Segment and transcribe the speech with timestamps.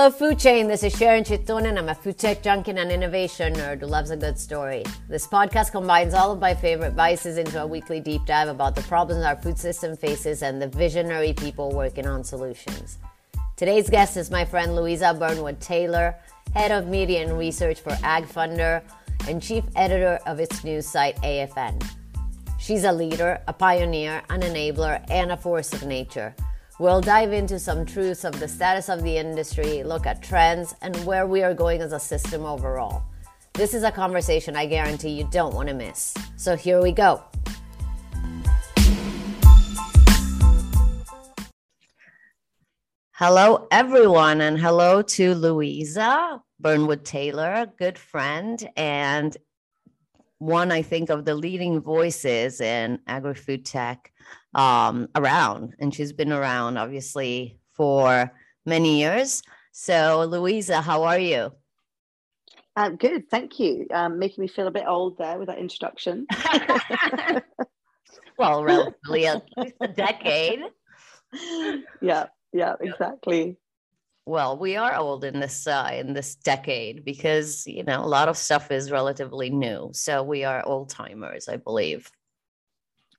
[0.00, 0.66] Hello, Food Chain.
[0.66, 1.76] This is Sharon Cittone.
[1.76, 4.82] I'm a food tech junkie and an innovation nerd who loves a good story.
[5.10, 8.80] This podcast combines all of my favorite vices into a weekly deep dive about the
[8.84, 12.96] problems our food system faces and the visionary people working on solutions.
[13.58, 16.16] Today's guest is my friend Louisa Burwood Taylor,
[16.54, 18.82] head of media and research for AgFunder
[19.28, 21.86] and chief editor of its news site AFN.
[22.58, 26.34] She's a leader, a pioneer, an enabler, and a force of nature.
[26.80, 30.96] We'll dive into some truths of the status of the industry, look at trends, and
[31.04, 33.02] where we are going as a system overall.
[33.52, 36.14] This is a conversation I guarantee you don't want to miss.
[36.36, 37.22] So here we go.
[43.12, 49.36] Hello, everyone, and hello to Louisa Burwood Taylor, good friend, and
[50.38, 54.10] one, I think, of the leading voices in agri food tech
[54.54, 58.32] um, around, and she's been around obviously for
[58.66, 59.42] many years.
[59.72, 61.52] So, Louisa, how are you?
[62.76, 63.86] Uh, good, thank you.
[63.92, 66.26] Um, making me feel a bit old there with that introduction.
[68.38, 70.60] well, relatively at least a decade.
[72.00, 73.56] Yeah, yeah, exactly.
[74.26, 78.28] Well, we are old in this uh, in this decade because you know a lot
[78.28, 79.90] of stuff is relatively new.
[79.92, 82.10] So we are old timers, I believe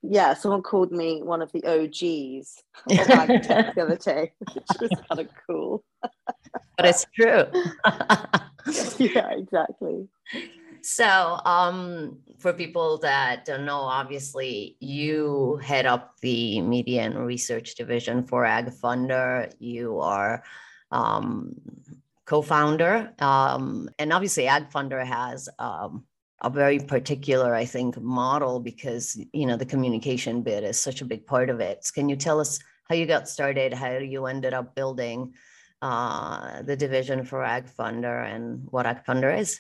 [0.04, 5.22] yeah, someone called me one of the OGs of the other day, which was kind
[5.22, 5.84] of cool.
[6.02, 7.46] but it's true.
[8.98, 10.08] yeah, exactly.
[10.84, 17.76] So, um, for people that don't know, obviously, you head up the media and research
[17.76, 19.54] division for AgFunder.
[19.60, 20.44] You are
[20.92, 21.54] um,
[22.26, 26.06] co-founder, um, and obviously, AgFunder has um,
[26.42, 31.06] a very particular, I think, model because you know the communication bit is such a
[31.06, 31.90] big part of it.
[31.94, 35.34] Can you tell us how you got started, how you ended up building
[35.82, 39.60] uh, the division for AgFunder and what AgFunder is?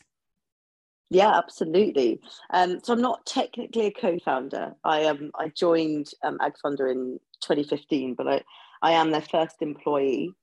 [1.09, 2.21] Yeah, absolutely.
[2.51, 4.75] Um, so I'm not technically a co-founder.
[4.83, 8.41] I um I joined um, AgFunder in 2015, but I
[8.81, 10.33] I am their first employee.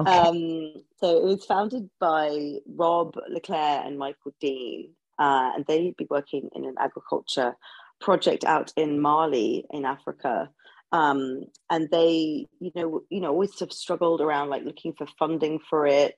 [0.00, 0.10] Okay.
[0.12, 6.06] Um, so it was founded by Rob Leclerc and Michael Dean, uh, and they'd be
[6.10, 7.56] working in an agriculture
[8.00, 10.50] project out in Mali in Africa.
[10.92, 15.58] Um, and they, you know, you know, always have struggled around like looking for funding
[15.68, 16.16] for it.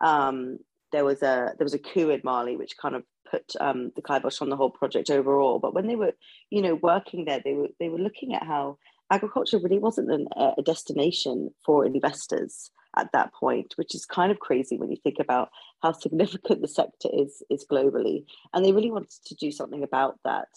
[0.00, 0.58] Um,
[0.92, 4.02] there was a there was a coup in Mali, which kind of put um, the
[4.02, 5.58] kibosh on the whole project overall.
[5.58, 6.12] But when they were,
[6.50, 8.78] you know, working there, they were they were looking at how
[9.10, 14.40] agriculture really wasn't an, a destination for investors at that point, which is kind of
[14.40, 15.50] crazy when you think about
[15.82, 18.24] how significant the sector is is globally.
[18.52, 20.48] And they really wanted to do something about that.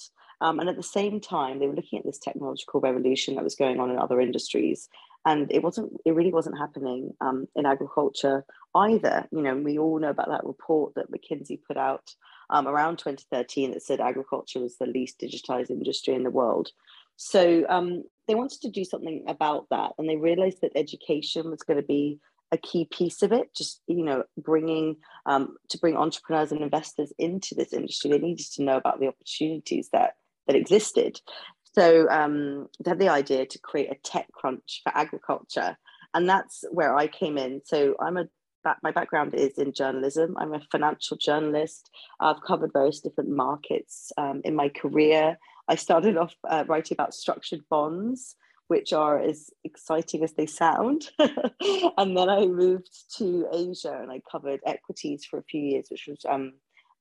[0.42, 3.56] Um, and at the same time, they were looking at this technological revolution that was
[3.56, 4.90] going on in other industries,
[5.26, 5.94] and it wasn't.
[6.06, 8.44] It really wasn't happening um, in agriculture
[8.76, 9.26] either.
[9.32, 12.14] You know, we all know about that report that McKinsey put out
[12.50, 16.72] um, around 2013 that said agriculture was the least digitized industry in the world.
[17.16, 21.64] So um, they wanted to do something about that, and they realized that education was
[21.64, 22.20] going to be
[22.52, 23.54] a key piece of it.
[23.56, 28.48] Just you know, bringing um, to bring entrepreneurs and investors into this industry, they needed
[28.54, 30.16] to know about the opportunities that
[30.48, 31.20] that existed.
[31.74, 35.78] So um, they had the idea to create a TechCrunch for agriculture,
[36.14, 37.62] and that's where I came in.
[37.66, 38.26] So I'm a
[38.82, 40.38] my background is in journalism.
[40.38, 41.90] I'm a financial journalist.
[42.20, 45.38] I've covered various different markets um, in my career.
[45.68, 48.36] I started off uh, writing about structured bonds,
[48.68, 51.10] which are as exciting as they sound.
[51.20, 56.08] and then I moved to Asia and I covered equities for a few years, which
[56.08, 56.54] was um,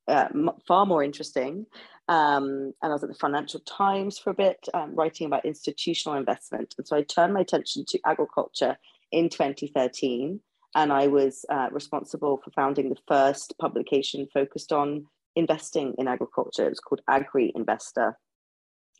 [0.08, 0.28] uh,
[0.66, 1.66] far more interesting.
[2.08, 6.18] Um, and I was at the Financial Times for a bit, um, writing about institutional
[6.18, 6.74] investment.
[6.78, 8.76] And so I turned my attention to agriculture
[9.10, 10.40] in 2013.
[10.74, 15.06] And I was uh, responsible for founding the first publication focused on
[15.36, 16.66] investing in agriculture.
[16.66, 18.18] It was called Agri Investor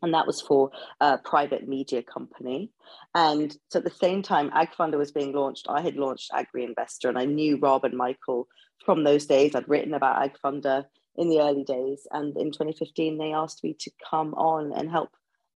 [0.03, 0.71] and that was for
[1.01, 2.71] a private media company.
[3.15, 7.09] And so at the same time, AgFunder was being launched, I had launched Agri Investor,
[7.09, 8.49] and I knew Rob and Michael
[8.85, 9.55] from those days.
[9.55, 10.85] I'd written about AgFunder
[11.17, 15.11] in the early days, and in 2015, they asked me to come on and help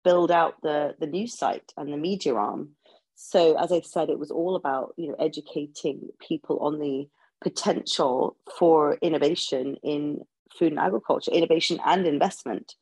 [0.04, 2.70] build out the the news site and the media arm.
[3.16, 7.08] So as I said, it was all about you know educating people on the
[7.42, 10.22] potential for innovation in
[10.58, 12.76] food and agriculture, innovation and investment.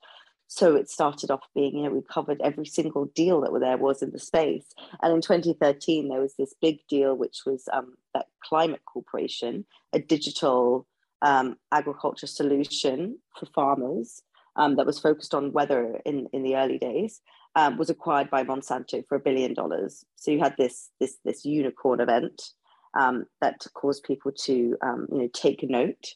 [0.52, 4.02] So it started off being, you know, we covered every single deal that there was
[4.02, 4.66] in the space.
[5.02, 10.00] And in 2013, there was this big deal, which was um, that Climate Corporation, a
[10.00, 10.88] digital
[11.22, 14.24] um, agriculture solution for farmers
[14.58, 17.22] um, that was focused on weather in, in the early days,
[17.56, 20.06] um, was acquired by Monsanto for a billion dollars.
[20.18, 22.42] So you had this, this, this unicorn event.
[23.00, 26.16] um, that caused people to um, you know take note.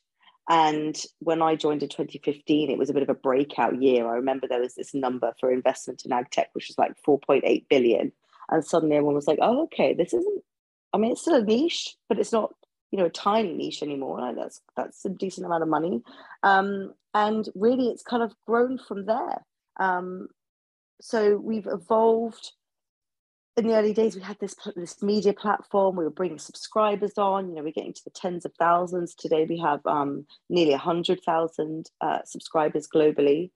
[0.50, 4.08] And when I joined in 2015, it was a bit of a breakout year.
[4.08, 7.66] I remember there was this number for investment in ag tech, which was like 4.8
[7.70, 8.12] billion.
[8.50, 10.44] And suddenly everyone was like, oh, okay, this isn't,
[10.94, 12.54] I mean, it's still a niche, but it's not,
[12.92, 14.22] you know, a tiny niche anymore.
[14.22, 16.04] Like that's that's a decent amount of money.
[16.44, 19.44] Um, and really it's kind of grown from there.
[19.78, 20.28] Um,
[21.02, 22.52] so we've evolved
[23.58, 27.48] in the early days we had this this media platform we were bringing subscribers on
[27.48, 29.16] you know we're getting to the tens of thousands.
[29.16, 33.52] Today we have um, nearly 100000 uh, subscribers globally.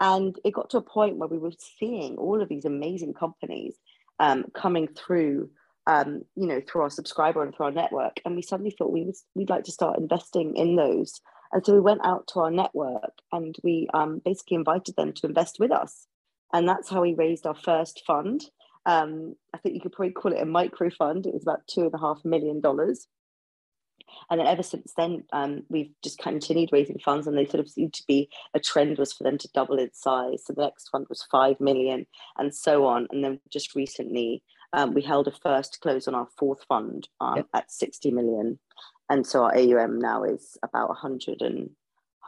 [0.00, 3.74] And it got to a point where we were seeing all of these amazing companies
[4.20, 5.50] um, coming through
[5.86, 8.20] um, you know through our subscriber and through our network.
[8.24, 11.20] And we suddenly thought we was, we'd like to start investing in those.
[11.52, 15.26] And so we went out to our network and we um, basically invited them to
[15.26, 16.06] invest with us.
[16.52, 18.44] And that's how we raised our first fund
[18.88, 21.26] um, I think you could probably call it a micro fund.
[21.26, 23.06] It was about two and a half million dollars.
[24.30, 27.68] And then ever since then, um, we've just continued raising funds, and they sort of
[27.68, 30.46] seemed to be a trend was for them to double its size.
[30.46, 32.06] So the next fund was five million,
[32.38, 33.06] and so on.
[33.10, 34.42] And then just recently,
[34.72, 37.46] um, we held a first close on our fourth fund um, yep.
[37.52, 38.58] at sixty million,
[39.10, 41.70] and so our AUM now is about 100 and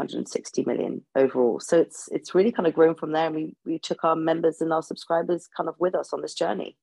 [0.00, 1.60] 160 million overall.
[1.60, 3.26] So it's it's really kind of grown from there.
[3.26, 6.34] And we we took our members and our subscribers kind of with us on this
[6.34, 6.76] journey.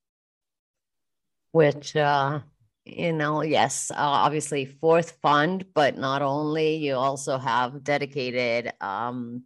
[1.51, 2.39] Which uh
[2.87, 9.43] you know, yes, uh, obviously fourth fund, but not only you also have dedicated um,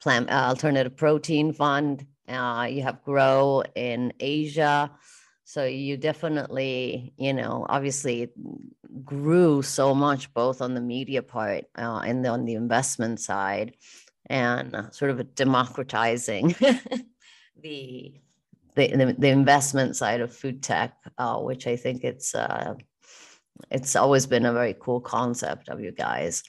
[0.00, 2.06] plant uh, alternative protein fund.
[2.26, 4.90] Uh, you have grow in Asia.
[5.44, 8.30] So you definitely, you know, obviously
[9.04, 13.76] grew so much both on the media part uh, and on the investment side,
[14.26, 16.48] and uh, sort of democratizing
[17.62, 18.14] the,
[18.74, 22.74] the the investment side of food tech, uh, which I think it's uh,
[23.70, 26.42] it's always been a very cool concept of you guys.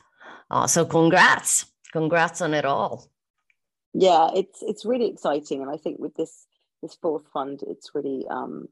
[0.50, 3.10] Uh, so congrats, congrats on it all.
[3.94, 6.46] Yeah, it's it's really exciting, and I think with this
[6.82, 8.68] this fourth fund, it's really um,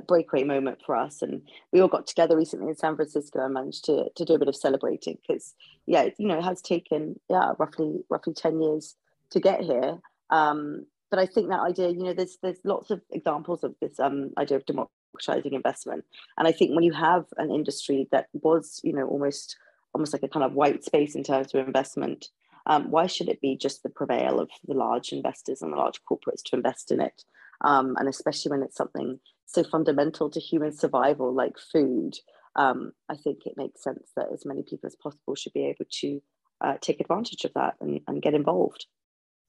[0.00, 1.22] breakaway moment for us.
[1.22, 1.42] And
[1.72, 4.48] we all got together recently in San Francisco and managed to, to do a bit
[4.48, 5.54] of celebrating because,
[5.86, 8.96] yeah, you know, it has taken, yeah, roughly, roughly 10 years
[9.30, 9.98] to get here.
[10.30, 14.00] Um, but I think that idea, you know, there's, there's lots of examples of this
[14.00, 16.04] um, idea of democratizing investment.
[16.38, 19.56] And I think when you have an industry that was, you know, almost,
[19.94, 22.28] almost like a kind of white space in terms of investment,
[22.66, 26.00] um, why should it be just the prevail of the large investors and the large
[26.10, 27.24] corporates to invest in it?
[27.62, 32.14] Um, and especially when it's something so fundamental to human survival like food,
[32.56, 35.86] um, I think it makes sense that as many people as possible should be able
[36.00, 36.22] to
[36.60, 38.86] uh, take advantage of that and, and get involved.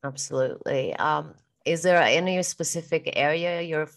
[0.04, 0.95] Absolutely.
[0.95, 1.36] Um,
[1.66, 3.88] is there any specific area your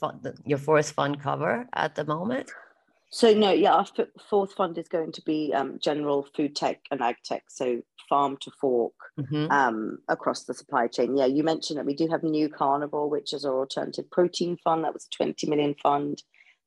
[0.45, 2.51] your fourth fund cover at the moment?
[3.11, 6.81] So no, yeah, our f- fourth fund is going to be um, general food tech
[6.91, 7.44] and ag tech.
[7.49, 9.50] So farm to fork mm-hmm.
[9.50, 11.17] um, across the supply chain.
[11.17, 14.85] Yeah, you mentioned that we do have New Carnivore, which is our alternative protein fund.
[14.85, 16.23] That was a 20 million fund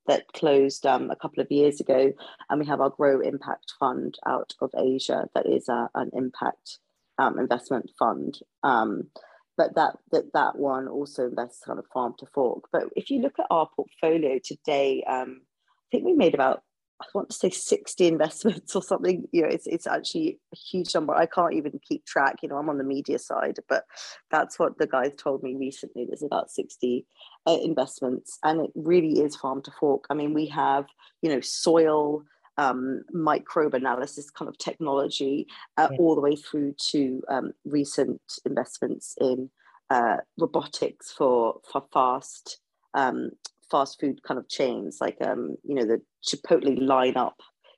[0.06, 2.12] that closed um, a couple of years ago.
[2.48, 6.78] And we have our Grow Impact Fund out of Asia that is a, an impact
[7.18, 8.38] um, investment fund.
[8.62, 9.08] Um,
[9.56, 12.64] but that, that that one also invests kind of farm to fork.
[12.72, 15.42] But if you look at our portfolio today, um,
[15.90, 16.62] think we made about
[17.00, 19.26] I want to say 60 investments or something.
[19.32, 21.14] You know, it's it's actually a huge number.
[21.14, 22.36] I can't even keep track.
[22.42, 23.84] You know, I'm on the media side, but
[24.30, 26.04] that's what the guys told me recently.
[26.04, 27.06] There's about 60
[27.46, 30.04] uh, investments, and it really is farm to fork.
[30.10, 30.86] I mean, we have
[31.22, 32.22] you know soil.
[32.58, 35.46] Um, microbe analysis kind of technology,
[35.78, 35.96] uh, yeah.
[35.96, 39.48] all the way through to um, recent investments in
[39.88, 42.60] uh, robotics for for fast
[42.92, 43.30] um,
[43.70, 47.34] fast food kind of chains, like um, you know, the Chipotle lineup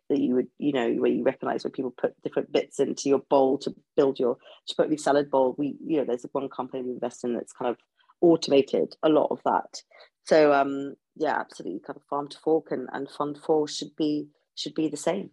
[0.08, 3.20] that you would, you know, where you recognize where people put different bits into your
[3.30, 4.36] bowl to build your
[4.70, 5.54] Chipotle salad bowl.
[5.56, 7.78] We, you know, there's one company we invest in that's kind of
[8.20, 9.82] automated a lot of that.
[10.24, 14.28] So um, yeah, absolutely, kind of farm to fork and, and fund four should be
[14.54, 15.30] should be the same.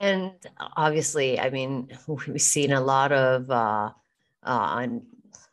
[0.00, 0.32] And
[0.76, 3.90] obviously, I mean, we've seen a lot of uh,
[4.42, 4.86] uh,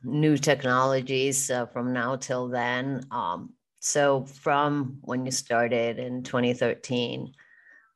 [0.04, 3.06] new technologies uh, from now till then.
[3.12, 7.34] Um, so from when you started in 2013,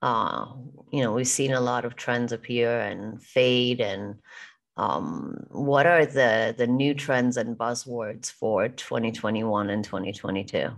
[0.02, 0.46] uh,
[0.92, 3.82] you know, we've seen a lot of trends appear and fade.
[3.82, 4.16] And
[4.78, 10.70] um, what are the the new trends and buzzwords for 2021 and 2022?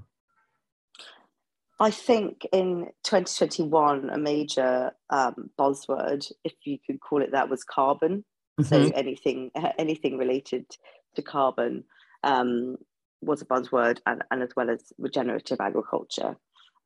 [1.79, 7.63] I think in 2021, a major um, buzzword, if you could call it that, was
[7.63, 8.25] carbon.
[8.59, 8.63] Mm-hmm.
[8.63, 10.65] So anything anything related
[11.17, 11.83] to carbon
[12.23, 12.77] um,
[13.21, 16.37] was a buzzword, and, and as well as regenerative agriculture.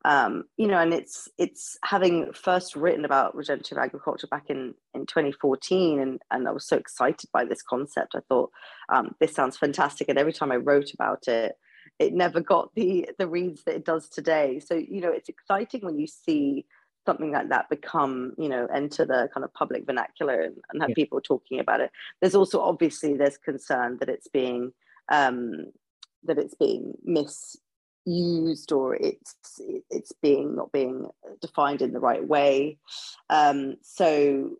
[0.04, 5.06] um, you know, and it's it's having first written about regenerative agriculture back in in
[5.06, 8.14] 2014, and and I was so excited by this concept.
[8.16, 8.50] I thought
[8.88, 11.52] um, this sounds fantastic, and every time I wrote about it,
[11.98, 14.60] it never got the the reads that it does today.
[14.60, 16.66] So you know, it's exciting when you see
[17.06, 20.90] something like that become you know enter the kind of public vernacular and, and have
[20.90, 20.94] yeah.
[20.94, 21.90] people talking about it.
[22.20, 24.72] There's also obviously there's concern that it's being
[25.10, 25.66] um
[26.24, 31.08] that it's being misused or it's it's being not being
[31.40, 32.78] defined in the right way.
[33.30, 34.52] Um, so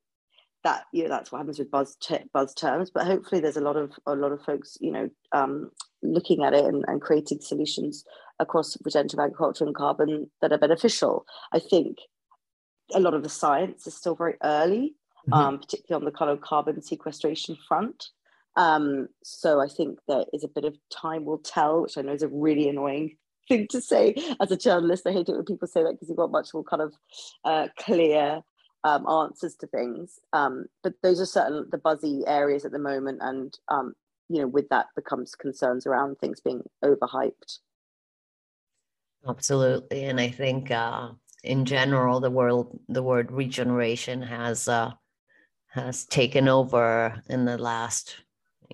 [0.65, 3.61] that you know that's what happens with buzz te- buzz terms but hopefully there's a
[3.61, 5.73] lot of a lot of folks you know um,
[6.03, 8.05] looking at it and, and creating solutions
[8.39, 11.25] across regenerative agriculture and carbon that are beneficial.
[11.53, 11.99] I think
[12.95, 14.95] a lot of the science is still very early
[15.29, 15.33] mm-hmm.
[15.33, 18.11] um, particularly on the kind of carbon sequestration front
[18.57, 22.13] um, so I think there is a bit of time will tell, which I know
[22.13, 23.17] is a really annoying
[23.49, 25.07] thing to say as a journalist.
[25.07, 26.95] I hate it when people say that because you've got much more kind of
[27.45, 28.43] uh, clear
[28.85, 30.19] um, answers to things.
[30.33, 33.95] Um, but those are certain the buzzy areas at the moment, and um,
[34.29, 37.59] you know, with that becomes concerns around things being overhyped.
[39.27, 41.11] Absolutely, and I think uh,
[41.43, 44.93] in general, the world the word regeneration has uh,
[45.69, 48.17] has taken over in the last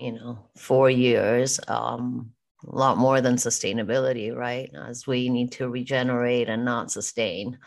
[0.00, 1.60] you know four years.
[1.68, 2.32] Um,
[2.66, 4.70] a lot more than sustainability, right?
[4.74, 7.58] As we need to regenerate and not sustain.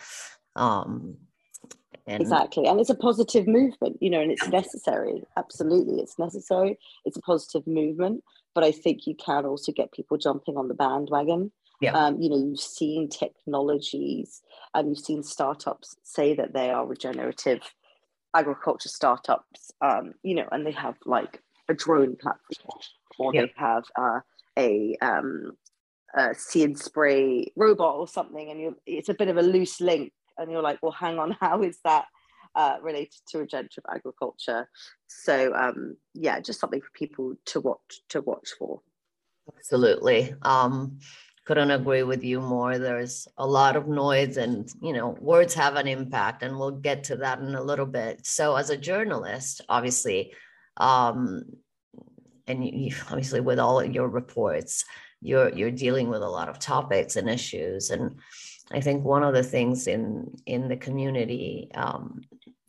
[0.55, 1.15] Um,
[2.07, 2.65] and exactly.
[2.65, 5.23] And it's a positive movement, you know, and it's necessary.
[5.37, 6.01] Absolutely.
[6.01, 6.77] It's necessary.
[7.05, 8.23] It's a positive movement.
[8.53, 11.51] But I think you can also get people jumping on the bandwagon.
[11.81, 11.93] Yeah.
[11.93, 14.41] Um, you know, you've seen technologies
[14.73, 17.61] and you've seen startups say that they are regenerative
[18.35, 22.79] agriculture startups, um, you know, and they have like a drone platform
[23.19, 23.41] or yeah.
[23.41, 24.19] they have uh,
[24.57, 25.53] a, um,
[26.15, 30.11] a see and spray robot or something, and it's a bit of a loose link,
[30.37, 32.05] and you're like, well, hang on, how is that
[32.55, 34.69] uh, related to regenerative agriculture?
[35.07, 38.81] So um, yeah, just something for people to watch to watch for.
[39.57, 40.33] Absolutely.
[40.43, 40.99] Um,
[41.45, 42.77] couldn't agree with you more.
[42.77, 47.03] There's a lot of noise, and you know, words have an impact, and we'll get
[47.05, 48.25] to that in a little bit.
[48.25, 50.33] So, as a journalist, obviously,
[50.77, 51.43] um,
[52.47, 54.85] and you, you, obviously with all your reports
[55.21, 58.15] you're you're dealing with a lot of topics and issues and
[58.71, 62.21] i think one of the things in in the community um,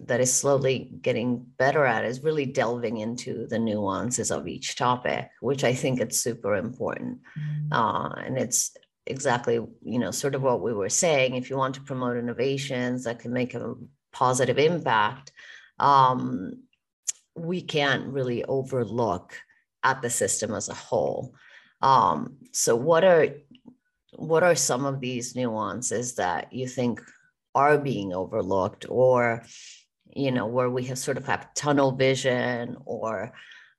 [0.06, 5.28] that is slowly getting better at is really delving into the nuances of each topic
[5.40, 7.72] which i think it's super important mm-hmm.
[7.72, 11.74] uh, and it's exactly you know sort of what we were saying if you want
[11.74, 13.74] to promote innovations that can make a
[14.12, 15.32] positive impact
[15.78, 16.62] um,
[17.34, 19.34] we can't really overlook
[19.82, 21.34] at the system as a whole.
[21.80, 23.28] Um, so what are
[24.14, 27.00] what are some of these nuances that you think
[27.54, 29.42] are being overlooked or
[30.14, 33.32] you know where we have sort of have tunnel vision or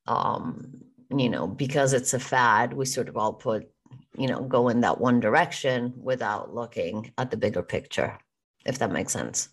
[0.08, 0.74] um,
[1.16, 3.70] you know because it's a fad we sort of all put
[4.18, 8.18] you know go in that one direction without looking at the bigger picture
[8.66, 9.50] if that makes sense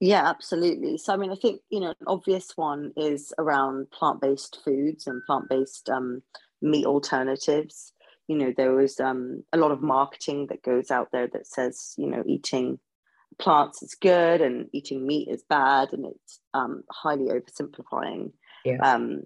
[0.00, 0.96] yeah, absolutely.
[0.96, 5.08] So, I mean, I think, you know, an obvious one is around plant based foods
[5.08, 6.22] and plant based um,
[6.62, 7.92] meat alternatives.
[8.28, 11.94] You know, there was um, a lot of marketing that goes out there that says,
[11.96, 12.78] you know, eating
[13.38, 15.92] plants is good and eating meat is bad.
[15.92, 18.32] And it's um, highly oversimplifying
[18.64, 18.78] yeah.
[18.82, 19.22] um,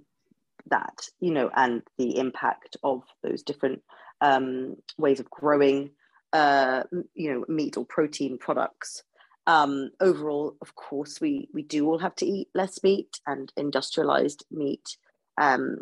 [0.70, 3.82] that, you know, and the impact of those different
[4.20, 5.90] um, ways of growing,
[6.32, 9.02] uh, you know, meat or protein products
[9.46, 14.44] um, overall, of course, we we do all have to eat less meat, and industrialized
[14.50, 14.96] meat,
[15.40, 15.78] um,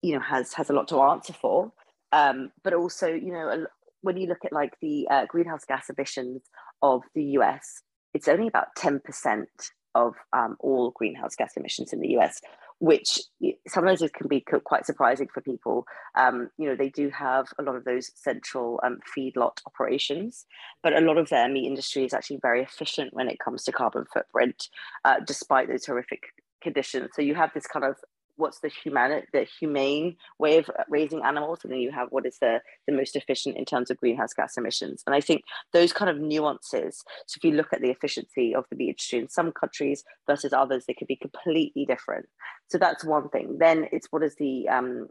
[0.00, 1.72] you know, has has a lot to answer for.
[2.12, 3.66] Um, but also, you know,
[4.00, 6.42] when you look at like the uh, greenhouse gas emissions
[6.82, 7.82] of the US,
[8.14, 9.48] it's only about ten percent
[9.94, 12.40] of um, all greenhouse gas emissions in the US,
[12.78, 13.20] which
[13.68, 15.86] sometimes it can be quite surprising for people.
[16.16, 20.46] Um, you know, they do have a lot of those central um, feedlot operations,
[20.82, 23.72] but a lot of their meat industry is actually very efficient when it comes to
[23.72, 24.68] carbon footprint,
[25.04, 26.22] uh, despite those horrific
[26.62, 27.10] conditions.
[27.14, 27.96] So you have this kind of
[28.42, 32.38] what's the human the humane way of raising animals and then you have what is
[32.40, 35.02] the the most efficient in terms of greenhouse gas emissions.
[35.06, 38.64] And i think those kind of nuances so if you look at the efficiency of
[38.70, 42.26] the meat industry in some countries versus others they could be completely different.
[42.68, 43.56] So that's one thing.
[43.58, 45.08] Then it's what is the um,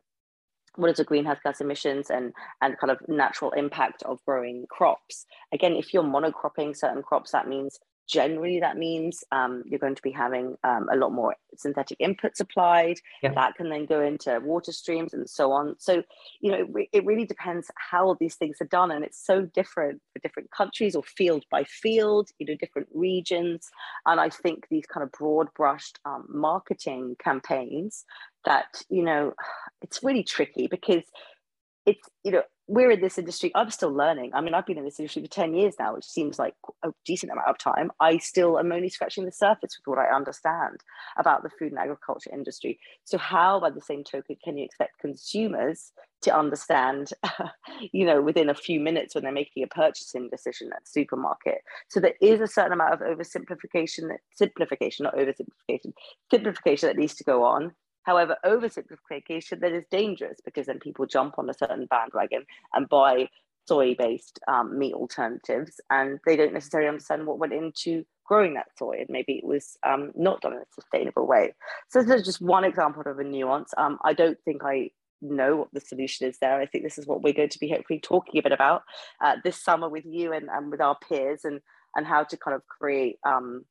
[0.75, 5.25] what is the greenhouse gas emissions and and kind of natural impact of growing crops?
[5.53, 7.79] Again if you're monocropping certain crops that means
[8.11, 12.41] generally that means um, you're going to be having um, a lot more synthetic inputs
[12.41, 12.97] applied.
[13.23, 13.33] Yeah.
[13.33, 15.75] That can then go into water streams and so on.
[15.79, 16.03] So,
[16.41, 18.91] you know, it, re- it, really depends how these things are done.
[18.91, 23.69] And it's so different for different countries or field by field, you know, different regions.
[24.05, 28.03] And I think these kind of broad brushed um, marketing campaigns
[28.43, 29.33] that, you know,
[29.81, 31.03] it's really tricky because
[31.85, 33.51] it's, you know, we're in this industry.
[33.53, 34.31] I'm still learning.
[34.33, 36.93] I mean, I've been in this industry for 10 years now, which seems like a
[37.05, 37.91] decent amount of time.
[37.99, 40.79] I still am only scratching the surface with what I understand
[41.17, 42.79] about the food and agriculture industry.
[43.03, 47.11] So, how, by the same token, can you expect consumers to understand,
[47.91, 51.57] you know, within a few minutes when they're making a purchasing decision at the supermarket?
[51.89, 55.91] So, there is a certain amount of oversimplification, simplification, not oversimplification,
[56.31, 57.73] simplification that needs to go on
[58.03, 63.29] However, oversimplification that is dangerous because then people jump on a certain bandwagon and buy
[63.67, 68.97] soy-based um, meat alternatives, and they don't necessarily understand what went into growing that soy,
[68.99, 71.53] and maybe it was um, not done in a sustainable way.
[71.89, 73.73] So this is just one example of a nuance.
[73.77, 74.89] Um, I don't think I
[75.21, 76.59] know what the solution is there.
[76.59, 78.83] I think this is what we're going to be hopefully talking a bit about
[79.23, 81.61] uh, this summer with you and, and with our peers, and
[81.95, 83.65] and how to kind of create um,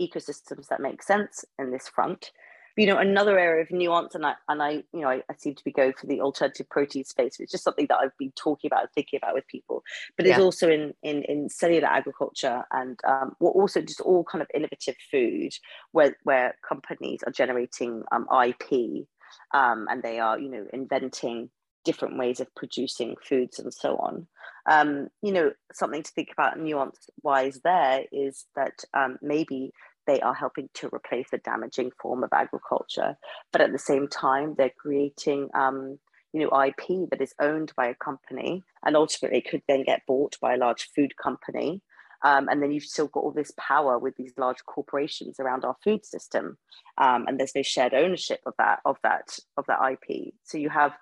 [0.00, 2.30] ecosystems that make sense in this front
[2.76, 5.54] you know another area of nuance and i and i you know I, I, seem
[5.54, 8.68] to be going for the alternative protein space it's just something that i've been talking
[8.68, 9.82] about and thinking about with people
[10.16, 10.32] but yeah.
[10.32, 14.48] it's also in in in cellular agriculture and um, we're also just all kind of
[14.54, 15.52] innovative food
[15.92, 19.06] where where companies are generating um, ip
[19.52, 21.50] um, and they are you know inventing
[21.84, 24.26] different ways of producing foods and so on.
[24.68, 29.72] Um, you know, something to think about nuance wise there is that um, maybe
[30.06, 33.16] they are helping to replace a damaging form of agriculture.
[33.52, 35.98] But at the same time, they're creating um,
[36.32, 40.36] you know IP that is owned by a company and ultimately could then get bought
[40.40, 41.82] by a large food company.
[42.22, 45.76] Um, and then you've still got all this power with these large corporations around our
[45.82, 46.58] food system,
[46.98, 50.34] um, and there's no shared ownership of that of that of that IP.
[50.44, 50.92] So you have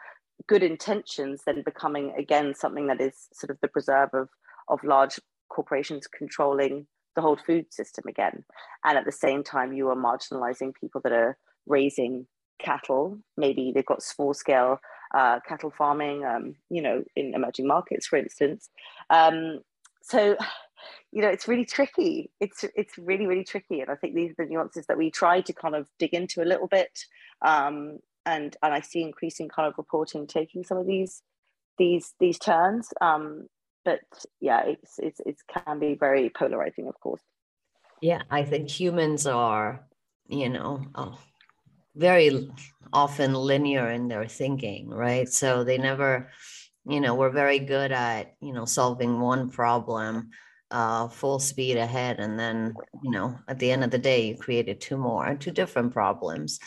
[0.47, 4.29] good intentions then becoming again something that is sort of the preserve of
[4.69, 6.87] of large corporations controlling
[7.19, 8.45] the whole food system again.
[8.85, 12.29] And at the same time, you are marginalizing people that are raising
[12.61, 13.19] cattle.
[13.37, 14.79] Maybe they've got small scale
[15.13, 18.69] uh, cattle farming, um, you know, in emerging markets, for instance.
[19.11, 19.61] Um,
[20.01, 20.37] so,
[21.11, 22.31] you know, it's really tricky.
[22.39, 25.41] It's it's really really tricky, and I think these are the nuances that we try
[25.41, 27.01] to kind of dig into a little bit.
[27.43, 31.23] Um, and and I see increasing kind of reporting taking some of these
[31.79, 32.91] these these turns.
[33.01, 33.49] Um,
[33.89, 34.01] but
[34.41, 37.23] yeah, it's it's it can be very polarizing, of course.
[38.03, 39.87] Yeah, I think humans are,
[40.29, 41.19] you know, oh,
[41.97, 42.51] very
[42.93, 45.29] often linear in their thinking, right?
[45.29, 46.31] So they never,
[46.87, 50.31] you know, we're very good at, you know, solving one problem
[50.71, 52.21] uh, full speed ahead.
[52.21, 55.51] And then, you know, at the end of the day, you created two more, two
[55.51, 56.61] different problems.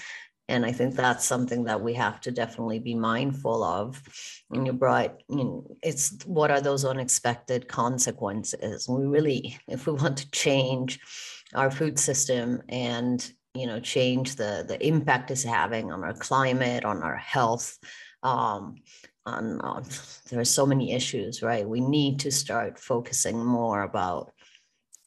[0.51, 4.03] And I think that's something that we have to definitely be mindful of.
[4.51, 8.85] And you brought, you know, it's what are those unexpected consequences?
[8.89, 10.99] We really, if we want to change
[11.55, 16.83] our food system and you know change the the impact it's having on our climate,
[16.83, 17.77] on our health,
[18.21, 18.75] um,
[19.25, 19.85] on,
[20.29, 21.67] there are so many issues, right?
[21.67, 24.33] We need to start focusing more about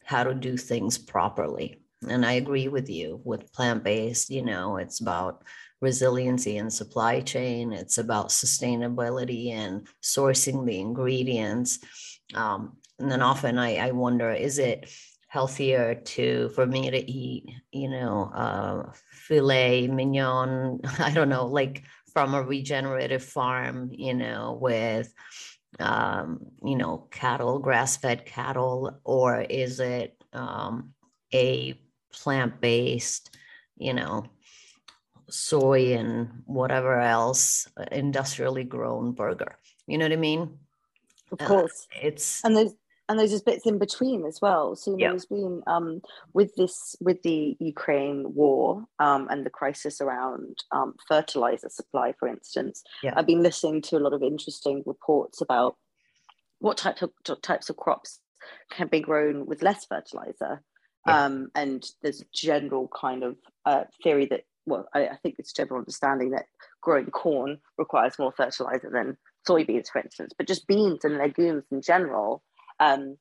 [0.04, 4.76] how to do things properly and I agree with you with plant based, you know,
[4.76, 5.44] it's about
[5.80, 11.78] resiliency and supply chain, it's about sustainability and sourcing the ingredients.
[12.34, 14.90] Um, and then often I, I wonder is it
[15.28, 21.84] healthier to for me to eat, you know, uh, filet mignon, I don't know, like
[22.12, 25.12] from a regenerative farm, you know, with
[25.80, 30.92] um, you know, cattle, grass fed cattle, or is it um,
[31.32, 31.78] a
[32.22, 33.36] plant based,
[33.76, 34.24] you know,
[35.28, 39.56] soy and whatever else, industrially grown burger.
[39.86, 40.58] You know what I mean?
[41.32, 41.86] Of uh, course.
[41.94, 42.72] Uh, it's and there's
[43.08, 44.76] and there's just bits in between as well.
[44.76, 46.00] So you know, there's been um,
[46.32, 52.28] with this with the Ukraine war um, and the crisis around um, fertilizer supply, for
[52.28, 52.82] instance.
[53.02, 53.12] Yeah.
[53.16, 55.76] I've been listening to a lot of interesting reports about
[56.60, 57.10] what types of
[57.42, 58.20] types of crops
[58.70, 60.62] can be grown with less fertilizer
[61.06, 61.24] yeah.
[61.24, 63.36] Um, and there's a general kind of
[63.66, 66.46] uh, theory that, well, I, I, think it's general understanding that
[66.80, 70.32] growing corn requires more fertilizer than soybeans, for instance.
[70.36, 72.42] But just beans and legumes in general,
[72.80, 73.18] um,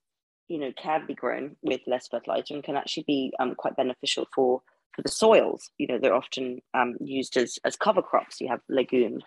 [0.48, 4.28] you know, can be grown with less fertilizer and can actually be um, quite beneficial
[4.34, 4.62] for
[4.96, 5.72] for the soils.
[5.78, 8.40] You know, they're often um, used as as cover crops.
[8.40, 9.24] You have legumes.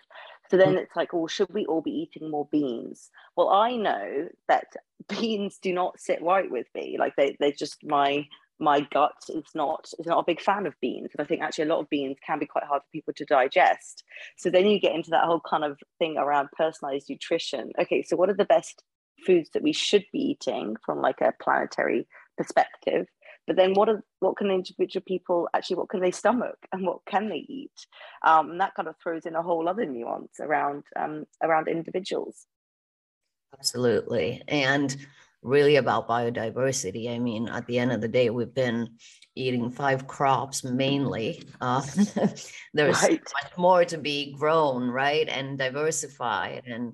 [0.49, 0.77] So then mm.
[0.77, 3.11] it's like, well, should we all be eating more beans?
[3.35, 4.67] Well, I know that
[5.09, 6.97] beans do not sit right with me.
[6.99, 8.25] Like they they're just my
[8.59, 11.09] my gut is not is not a big fan of beans.
[11.13, 13.25] And i think actually a lot of beans can be quite hard for people to
[13.25, 14.03] digest.
[14.37, 17.71] So then you get into that whole kind of thing around personalized nutrition.
[17.79, 18.83] Okay so what are the best
[19.25, 23.07] foods that we should be eating from like a planetary perspective?
[23.45, 26.99] But then what are what can individual people actually what can they stomach and what
[27.05, 27.85] can they eat?
[28.25, 32.45] Um, and that kind of throws in a whole other nuance around um, around individuals.
[33.53, 34.43] Absolutely.
[34.47, 34.95] And
[35.41, 37.09] really about biodiversity.
[37.09, 38.97] I mean, at the end of the day, we've been
[39.35, 41.43] eating five crops mainly.
[41.61, 41.81] Uh,
[42.73, 43.21] there's right.
[43.43, 46.93] much more to be grown, right, and diversified, and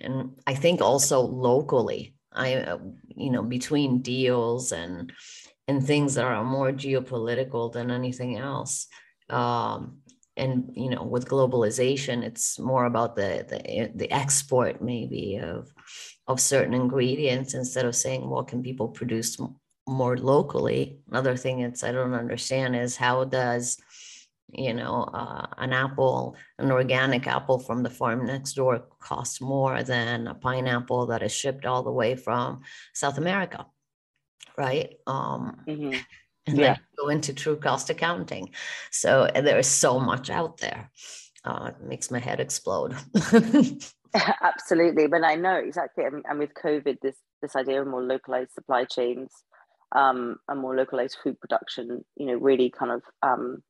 [0.00, 2.14] and I think also locally.
[2.32, 2.76] I,
[3.08, 5.12] you know, between deals and
[5.66, 8.86] and things that are more geopolitical than anything else.
[9.28, 9.98] Um,
[10.36, 15.68] and you know, with globalization, it's more about the the the export maybe of
[16.28, 19.36] of certain ingredients instead of saying what can people produce
[19.88, 21.00] more locally?
[21.10, 23.78] Another thing it's i don't understand is how does
[24.52, 29.82] you know uh, an apple an organic apple from the farm next door cost more
[29.82, 32.60] than a pineapple that is shipped all the way from
[32.94, 33.66] south america
[34.58, 34.94] right?
[35.06, 35.98] Um mm-hmm.
[36.46, 36.74] and yeah.
[36.74, 38.50] then go into true cost accounting.
[38.90, 40.90] So there is so much out there.
[41.44, 42.96] Uh, it makes my head explode
[44.42, 46.04] Absolutely, but I know exactly.
[46.04, 49.30] And, with COVID, this this idea of more localized supply chains
[49.94, 53.62] um, and more localized food production, you know, really kind of um,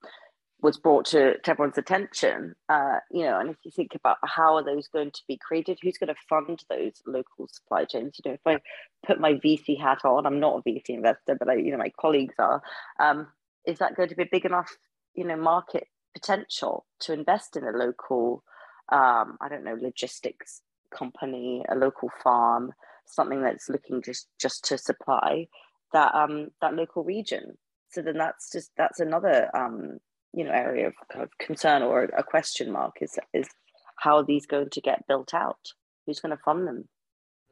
[0.61, 2.55] was brought to, to everyone's attention.
[2.68, 5.79] Uh, you know, and if you think about how are those going to be created,
[5.83, 8.16] who's going to fund those local supply chains?
[8.24, 8.59] You know, if I
[9.07, 11.92] put my VC hat on, I'm not a VC investor, but I, you know, my
[12.01, 12.62] colleagues are.
[13.01, 13.29] Um,
[13.66, 14.70] is that going to be a big enough,
[15.14, 18.42] you know, market potential to invest in a local?
[18.90, 20.62] Um, I don't know, logistics
[20.94, 22.72] company, a local farm,
[23.07, 25.46] something that's looking just just to supply
[25.92, 27.57] that um that local region.
[27.90, 29.98] So then that's just that's another um
[30.35, 33.48] you know area of of concern or a question mark is is
[33.96, 35.72] how are these going to get built out?
[36.07, 36.88] Who's going to fund them?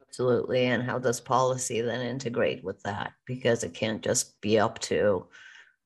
[0.07, 0.65] Absolutely.
[0.65, 3.11] And how does policy then integrate with that?
[3.25, 5.27] Because it can't just be up to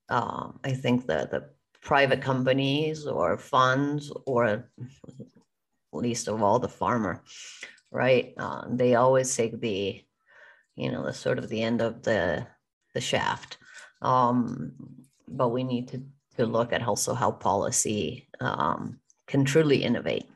[0.09, 1.49] um, I think the the
[1.81, 4.69] private companies or funds or
[5.93, 7.23] least of all the farmer,
[7.91, 8.33] right?
[8.37, 10.01] Uh, they always take the,
[10.75, 12.47] you know, the sort of the end of the
[12.93, 13.57] the shaft.
[14.01, 14.73] Um,
[15.27, 16.03] but we need to
[16.37, 20.29] to look at also how policy um, can truly innovate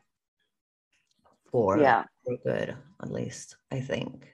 [1.51, 2.03] for, yeah.
[2.25, 4.27] for good, at least I think.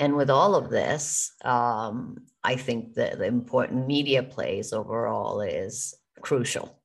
[0.00, 5.94] And with all of this, um, I think that the important media plays overall is
[6.20, 6.77] crucial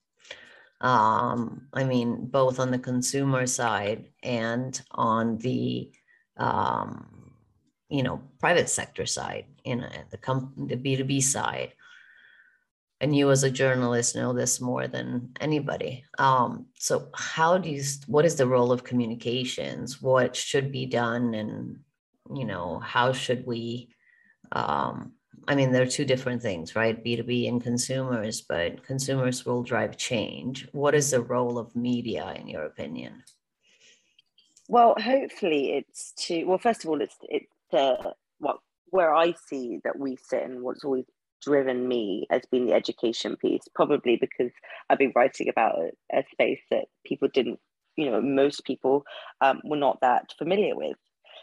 [0.83, 5.91] um, I mean, both on the consumer side and on the,
[6.35, 7.31] um,
[7.89, 11.73] you know, private sector side, in the com- the B two B side.
[12.99, 16.03] And you, as a journalist, know this more than anybody.
[16.19, 17.81] Um, so, how do you?
[18.07, 20.01] What is the role of communications?
[20.01, 21.79] What should be done, and
[22.33, 23.89] you know, how should we?
[24.51, 25.13] Um,
[25.47, 27.03] I mean, they're two different things, right?
[27.03, 30.67] B2B and consumers, but consumers will drive change.
[30.71, 33.23] What is the role of media, in your opinion?
[34.69, 38.57] Well, hopefully it's to, well, first of all, it's, it's uh, what,
[38.91, 41.05] where I see that we sit and what's always
[41.41, 44.51] driven me has been the education piece, probably because
[44.89, 47.59] I've been writing about a, a space that people didn't,
[47.97, 49.03] you know, most people
[49.41, 50.95] um, were not that familiar with.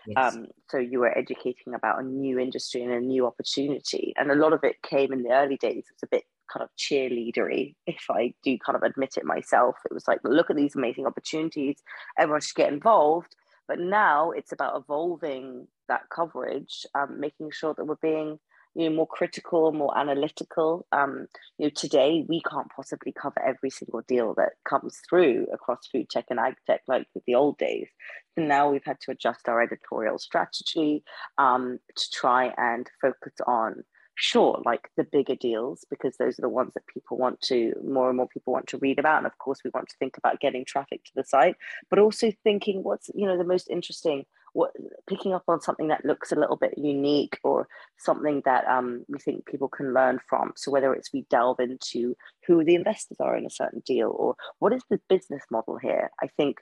[0.06, 0.34] Yes.
[0.34, 4.14] Um, so you were educating about a new industry and a new opportunity.
[4.16, 5.84] And a lot of it came in the early days.
[5.90, 9.76] It's a bit kind of cheerleadery, if I do kind of admit it myself.
[9.84, 11.76] It was like, look at these amazing opportunities,
[12.18, 13.36] everyone should get involved.
[13.68, 18.40] But now it's about evolving that coverage, um, making sure that we're being
[18.74, 20.87] you know more critical more analytical.
[20.92, 21.26] Um,
[21.59, 26.09] you know today we can't possibly cover every single deal that comes through across food
[26.09, 27.88] tech and ag tech like with the old days.
[28.37, 31.02] And now we've had to adjust our editorial strategy
[31.38, 36.48] um, to try and focus on sure like the bigger deals because those are the
[36.48, 39.18] ones that people want to more and more people want to read about.
[39.18, 41.56] And of course we want to think about getting traffic to the site
[41.88, 44.72] but also thinking what's you know the most interesting what
[45.06, 49.18] picking up on something that looks a little bit unique or something that um, we
[49.18, 50.52] think people can learn from.
[50.56, 54.36] So whether it's we delve into who the investors are in a certain deal or
[54.58, 56.58] what is the business model here, I think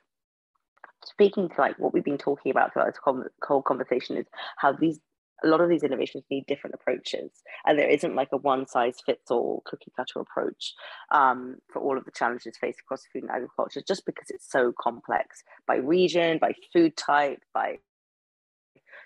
[1.05, 4.98] speaking to like what we've been talking about throughout this whole conversation is how these
[5.44, 7.31] a lot of these innovations need different approaches
[7.66, 10.74] and there isn't like a one size fits all cookie cutter approach
[11.12, 14.72] um, for all of the challenges faced across food and agriculture just because it's so
[14.81, 17.79] complex by region by food type by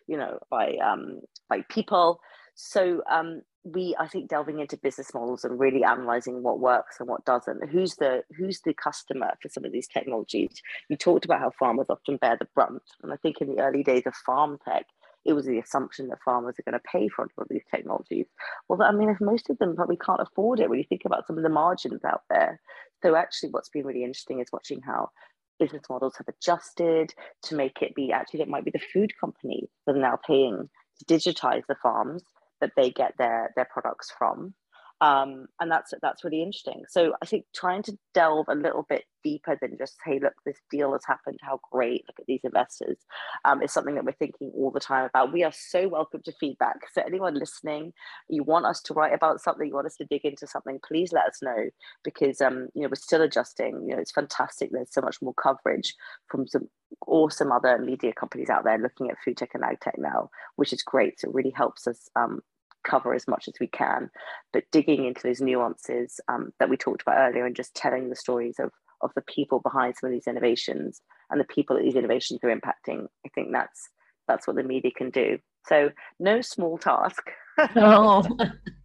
[0.07, 2.21] you know, by um, by people.
[2.55, 7.09] So um, we, I think, delving into business models and really analyzing what works and
[7.09, 7.69] what doesn't.
[7.71, 10.61] Who's the who's the customer for some of these technologies?
[10.89, 13.83] You talked about how farmers often bear the brunt, and I think in the early
[13.83, 14.87] days of farm tech,
[15.25, 18.27] it was the assumption that farmers are going to pay for all of these technologies.
[18.69, 21.27] Well, I mean, if most of them probably can't afford it when you think about
[21.27, 22.61] some of the margins out there.
[23.03, 25.11] So actually, what's been really interesting is watching how
[25.59, 29.69] business models have adjusted to make it be actually it might be the food companies
[29.87, 32.25] that are now paying to digitize the farms
[32.61, 34.55] that they get their their products from
[35.03, 36.85] um, and that's that's really interesting.
[36.89, 40.59] So I think trying to delve a little bit deeper than just hey, look, this
[40.71, 41.41] deal has happened.
[41.43, 42.05] How great!
[42.07, 42.99] Look at these investors.
[43.45, 45.33] Um, is something that we're thinking all the time about.
[45.33, 46.77] We are so welcome to feedback.
[46.95, 47.93] So anyone listening,
[48.29, 51.13] you want us to write about something, you want us to dig into something, please
[51.13, 51.71] let us know
[52.05, 53.85] because um, you know we're still adjusting.
[53.89, 54.71] You know, it's fantastic.
[54.71, 55.97] There's so much more coverage
[56.29, 56.69] from some
[57.09, 60.73] awesome other media companies out there looking at food tech and ag tech now, which
[60.73, 61.19] is great.
[61.19, 62.41] So it really helps us um,
[62.85, 64.11] cover as much as we can,
[64.53, 68.17] but digging into those nuances um, that we talked about earlier and just telling the
[68.17, 68.71] stories of
[69.03, 72.55] of the people behind some of these innovations and the people that these innovations are
[72.55, 73.07] impacting.
[73.27, 73.89] I think that's
[74.29, 75.39] that's what the media can do.
[75.67, 77.23] So no small task.
[77.77, 78.25] no,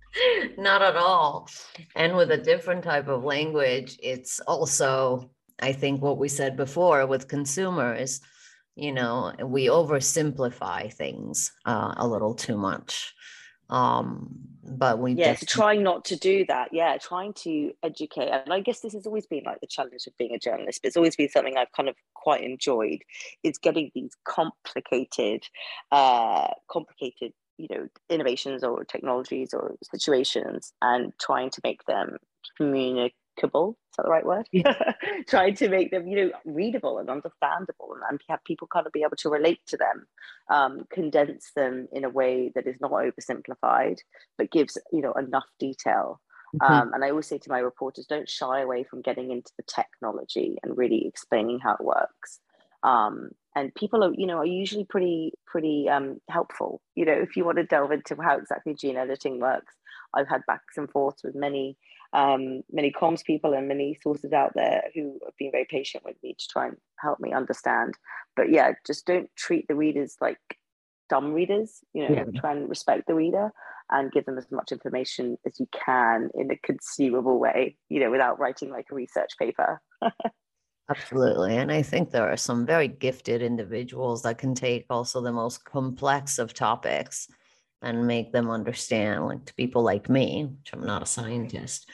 [0.58, 1.48] not at all.
[1.96, 7.06] And with a different type of language, it's also, I think, what we said before
[7.06, 8.22] with consumers.
[8.76, 13.16] You know, we oversimplify things uh, a little too much
[13.70, 14.30] um
[14.64, 15.48] but we yeah just...
[15.48, 19.26] trying not to do that yeah trying to educate and i guess this has always
[19.26, 21.90] been like the challenge of being a journalist but it's always been something i've kind
[21.90, 23.00] of quite enjoyed
[23.44, 25.44] is getting these complicated
[25.92, 32.18] uh complicated you know innovations or technologies or situations and trying to make them
[32.58, 34.48] communicate is that the right word?
[34.52, 34.94] Yeah.
[35.28, 38.94] Trying to make them, you know, readable and understandable and, and have people kind of
[38.94, 40.06] be able to relate to them,
[40.50, 43.98] um, condense them in a way that is not oversimplified,
[44.38, 46.20] but gives, you know, enough detail.
[46.56, 46.74] Mm-hmm.
[46.74, 49.64] Um, and I always say to my reporters, don't shy away from getting into the
[49.64, 52.40] technology and really explaining how it works.
[52.84, 56.82] Um, and people are, you know, are usually pretty, pretty um, helpful.
[56.96, 59.74] You know, if you want to delve into how exactly gene editing works,
[60.14, 61.78] I've had backs and forths with many
[62.14, 66.16] um, many comms people and many sources out there who have been very patient with
[66.24, 67.96] me to try and help me understand.
[68.36, 70.40] But yeah, just don't treat the readers like
[71.10, 71.80] dumb readers.
[71.94, 72.40] You know, yeah.
[72.40, 73.52] try and respect the reader
[73.90, 77.78] and give them as much information as you can in a consumable way.
[77.90, 79.82] You know, without writing like a research paper.
[80.90, 81.58] Absolutely.
[81.58, 85.66] And I think there are some very gifted individuals that can take also the most
[85.66, 87.28] complex of topics
[87.82, 91.90] and make them understand, like to people like me, which I'm not a scientist.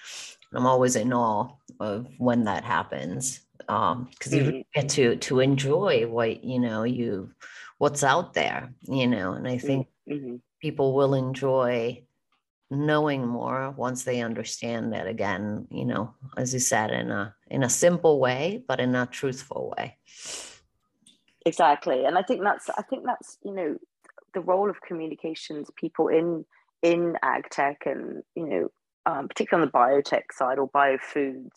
[0.53, 4.59] I'm always in awe of when that happens because um, you mm-hmm.
[4.73, 7.31] get to to enjoy what you know you
[7.79, 9.33] what's out there, you know.
[9.33, 10.35] And I think mm-hmm.
[10.61, 12.03] people will enjoy
[12.69, 17.63] knowing more once they understand that again you know as you said in a in
[17.63, 19.95] a simple way but in a truthful way
[21.45, 23.77] exactly and i think that's i think that's you know
[24.33, 26.45] the role of communications people in
[26.81, 28.67] in ag tech and you know
[29.05, 31.49] um, particularly on the biotech side or biofoods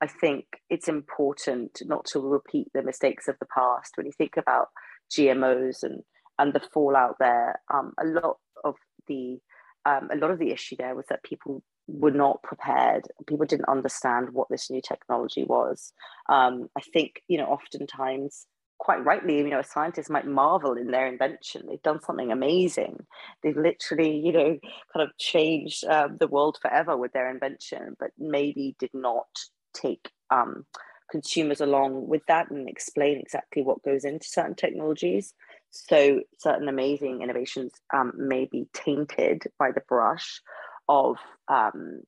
[0.00, 3.96] i think it's important not to repeat the mistakes of the past.
[3.96, 4.68] When you think about
[5.14, 6.02] gmos and
[6.38, 8.74] and the fallout there um, a lot of
[9.08, 9.38] the
[9.84, 13.08] um, a lot of the issue there was that people were not prepared.
[13.26, 15.92] People didn't understand what this new technology was.
[16.28, 18.46] Um, i think you know oftentimes
[18.82, 21.62] quite rightly, you know, a scientist might marvel in their invention.
[21.68, 23.06] They've done something amazing.
[23.40, 24.58] They've literally, you know,
[24.92, 29.28] kind of changed um, the world forever with their invention, but maybe did not
[29.72, 30.66] take um,
[31.12, 35.32] consumers along with that and explain exactly what goes into certain technologies.
[35.70, 40.40] So certain amazing innovations um, may be tainted by the brush
[40.88, 42.00] of um,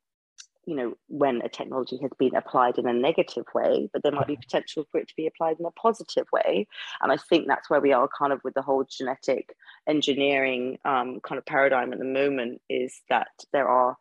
[0.67, 4.27] you know when a technology has been applied in a negative way but there might
[4.27, 6.67] be potential for it to be applied in a positive way.
[7.01, 9.55] And i think that's where we are kind of with the whole genetic
[9.89, 13.97] engineering um, kind of paradigm at the moment is that there are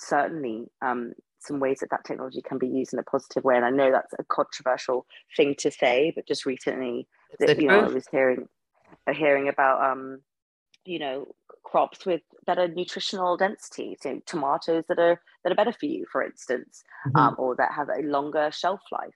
[0.00, 3.56] certainly um, some ways that that technology can be used in a positive way.
[3.56, 7.06] And i know that's a controversial thing to say but just recently
[7.38, 8.48] that, you know i was hearing
[9.12, 10.20] hearing about um,
[10.84, 11.28] you know
[11.70, 16.22] crops with better nutritional density so tomatoes that are that are better for you for
[16.22, 17.16] instance mm-hmm.
[17.16, 19.14] um, or that have a longer shelf life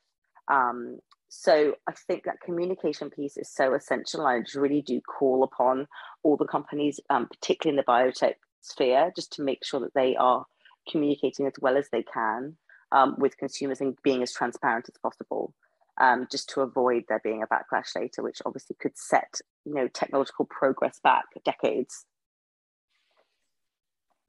[0.49, 5.87] um, so i think that communication piece is so essential i really do call upon
[6.23, 10.15] all the companies um, particularly in the biotech sphere just to make sure that they
[10.17, 10.45] are
[10.91, 12.57] communicating as well as they can
[12.93, 15.55] um, with consumers and being as transparent as possible
[16.01, 19.89] um, just to avoid there being a backlash later, which obviously could set you know
[19.89, 22.07] technological progress back decades.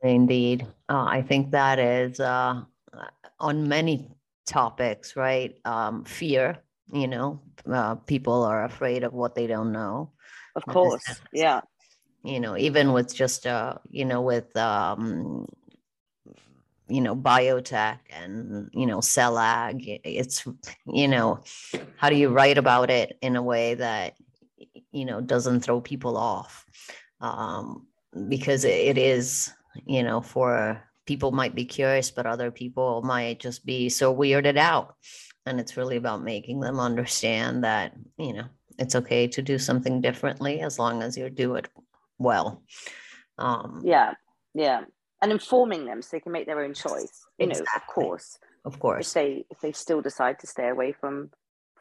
[0.03, 2.61] Indeed, uh, I think that is uh,
[3.39, 4.09] on many
[4.45, 5.57] topics, right?
[5.63, 6.59] Um, fear,
[6.91, 7.39] you know,
[7.71, 10.11] uh, people are afraid of what they don't know.
[10.55, 11.61] Of course, yeah.
[12.23, 15.47] You know, even with just, uh, you know, with, um,
[16.89, 20.45] you know, biotech and, you know, cell ag, it's,
[20.85, 21.39] you know,
[21.97, 24.15] how do you write about it in a way that,
[24.91, 26.65] you know, doesn't throw people off?
[27.19, 27.87] Um,
[28.27, 29.51] because it is,
[29.85, 34.57] you know, for people might be curious, but other people might just be so weirded
[34.57, 34.95] out.
[35.45, 38.45] And it's really about making them understand that, you know,
[38.79, 41.67] it's okay to do something differently as long as you do it
[42.17, 42.63] well.
[43.37, 44.13] Um, yeah,
[44.53, 44.81] yeah.
[45.21, 47.25] And informing them so they can make their own choice.
[47.37, 47.65] You exactly.
[47.65, 48.37] know, of course.
[48.65, 49.07] Of course.
[49.09, 51.31] If they if they still decide to stay away from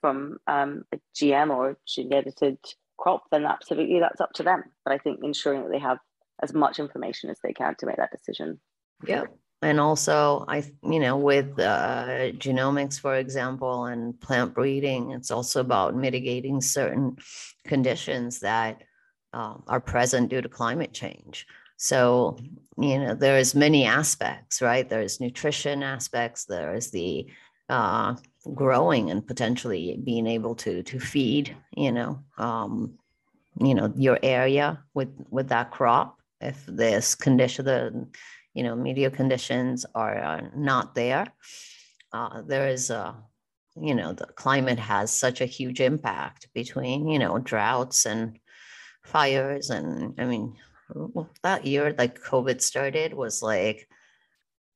[0.01, 2.59] from um, a GM or gene edited
[2.99, 4.65] crop, then absolutely that's up to them.
[4.85, 5.99] But I think ensuring that they have
[6.43, 8.61] as much information as they can to make that decision.
[9.07, 9.25] Yeah.
[9.63, 15.61] And also, I, you know, with uh, genomics, for example, and plant breeding, it's also
[15.61, 17.17] about mitigating certain
[17.65, 18.83] conditions that
[19.33, 21.47] uh, are present due to climate change.
[21.77, 22.39] So,
[22.77, 24.89] you know, there's many aspects, right?
[24.89, 26.45] There's nutrition aspects.
[26.45, 27.27] There's the
[27.69, 28.17] uh,
[28.55, 32.99] growing and potentially being able to to feed, you know, um,
[33.61, 36.19] you know, your area with with that crop.
[36.43, 38.07] If this condition, the
[38.55, 41.27] you know, media conditions are uh, not there.
[42.13, 43.17] Uh, there is a,
[43.81, 48.39] you know, the climate has such a huge impact between, you know, droughts and
[49.03, 49.71] fires.
[49.71, 50.57] And I mean,
[51.43, 53.89] that year, like COVID started, was like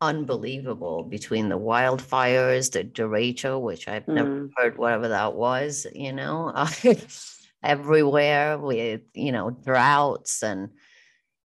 [0.00, 4.14] unbelievable between the wildfires, the derecho, which I've mm.
[4.14, 6.55] never heard whatever that was, you know,
[7.62, 10.70] everywhere with, you know, droughts and,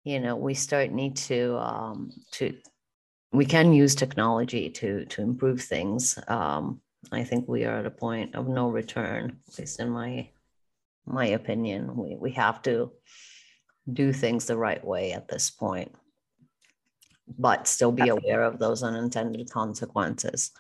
[0.04, 2.56] you know we start need to um, to
[3.32, 6.18] we can use technology to to improve things.
[6.28, 10.30] Um, i think we are at a point of no return at least in my
[11.06, 11.96] my opinion.
[11.96, 12.92] We, we have to
[13.92, 15.92] do things the right way at this point
[17.40, 20.52] but still be aware of those unintended consequences.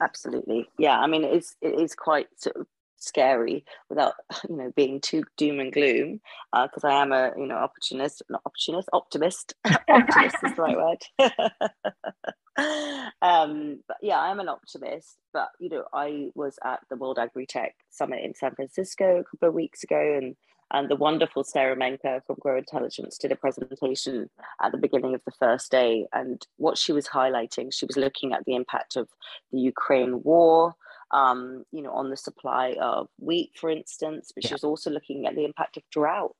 [0.00, 0.68] Absolutely.
[0.78, 2.66] Yeah i mean it's it is quite sort of
[2.98, 4.14] scary without
[4.48, 6.20] you know being too doom and gloom
[6.52, 9.54] because uh, I am a you know opportunist not opportunist optimist
[9.88, 11.02] optimist is the right word
[13.22, 17.18] um but yeah I am an optimist but you know I was at the World
[17.18, 20.36] Agri Tech Summit in San Francisco a couple of weeks ago and
[20.70, 24.28] and the wonderful Sara Menker from Gro Intelligence did a presentation
[24.62, 26.06] at the beginning of the first day.
[26.12, 29.08] And what she was highlighting, she was looking at the impact of
[29.50, 30.76] the Ukraine war,
[31.10, 34.48] um, you know, on the supply of wheat, for instance, but yeah.
[34.48, 36.36] she was also looking at the impact of drought.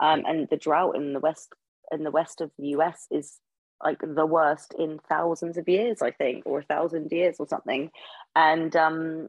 [0.00, 1.54] Um, and the drought in the west
[1.92, 3.38] in the west of the US is
[3.82, 7.90] like the worst in thousands of years, I think, or a thousand years or something.
[8.34, 9.28] And um,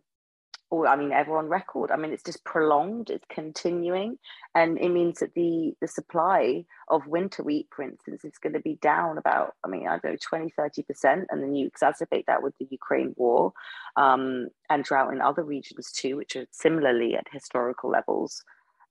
[0.69, 1.91] or I mean ever on record.
[1.91, 4.17] I mean it's just prolonged, it's continuing,
[4.53, 8.59] and it means that the the supply of winter wheat, for instance, is going to
[8.59, 12.25] be down about I mean I don't know 20, 30 percent, and then you exacerbate
[12.27, 13.53] that with the Ukraine war
[13.95, 18.43] um, and drought in other regions too, which are similarly at historical levels.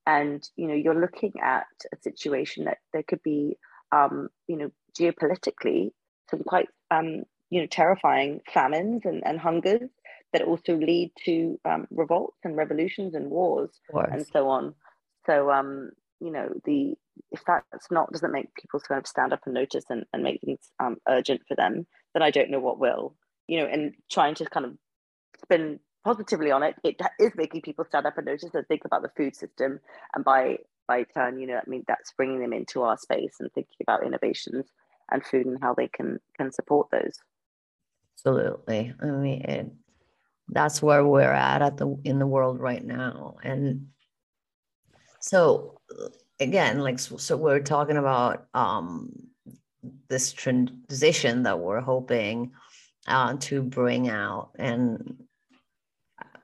[0.07, 3.59] And you know you're looking at a situation that there could be
[3.93, 5.91] um, you know geopolitically
[6.31, 9.91] some quite um, you know terrifying famines and, and hungers
[10.37, 13.81] that also lead to um, revolts and revolutions and wars
[14.13, 14.75] and so on.
[15.25, 16.95] So, um, you know, the
[17.31, 20.41] if that's not doesn't make people kind of stand up and notice and, and make
[20.43, 23.17] things um, urgent for them, then I don't know what will.
[23.49, 24.73] You know, and trying to kind of
[25.43, 29.03] spin positively on it, it is making people stand up and notice and think about
[29.03, 29.81] the food system,
[30.15, 33.51] and by by turn, you know, I mean that's bringing them into our space and
[33.55, 34.67] thinking about innovations
[35.11, 37.15] and food and how they can can support those.
[38.15, 38.93] Absolutely.
[39.01, 39.79] I mean,
[40.49, 43.37] that's where we're at at the in the world right now.
[43.43, 43.89] And
[45.21, 45.81] so
[46.39, 49.13] again like so, we're talking about um
[50.09, 52.53] this transition that we're hoping
[53.07, 54.51] uh, to bring out.
[54.59, 55.25] And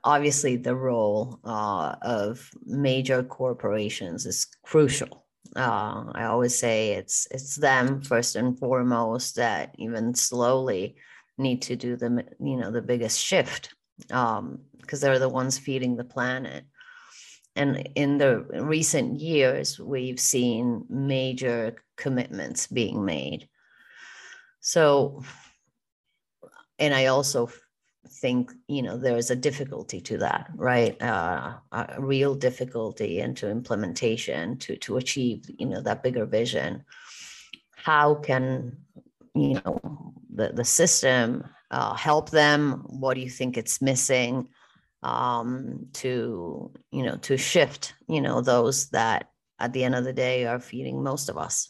[0.03, 5.21] obviously the role uh, of major corporations is crucial.
[5.55, 10.95] Uh, i always say it's it's them first and foremost that even slowly
[11.37, 13.69] need to do the you know the biggest shift
[14.11, 16.65] um, because they're the ones feeding the planet.
[17.55, 23.47] And in the recent years, we've seen major commitments being made.
[24.59, 25.23] So,
[26.79, 27.49] and I also
[28.09, 34.57] think you know there's a difficulty to that right uh, a real difficulty into implementation
[34.57, 36.83] to to achieve you know that bigger vision
[37.75, 38.77] how can
[39.33, 41.43] you know the, the system
[41.73, 44.47] uh, help them what do you think it's missing
[45.01, 50.13] um, to you know to shift you know those that at the end of the
[50.13, 51.69] day are feeding most of us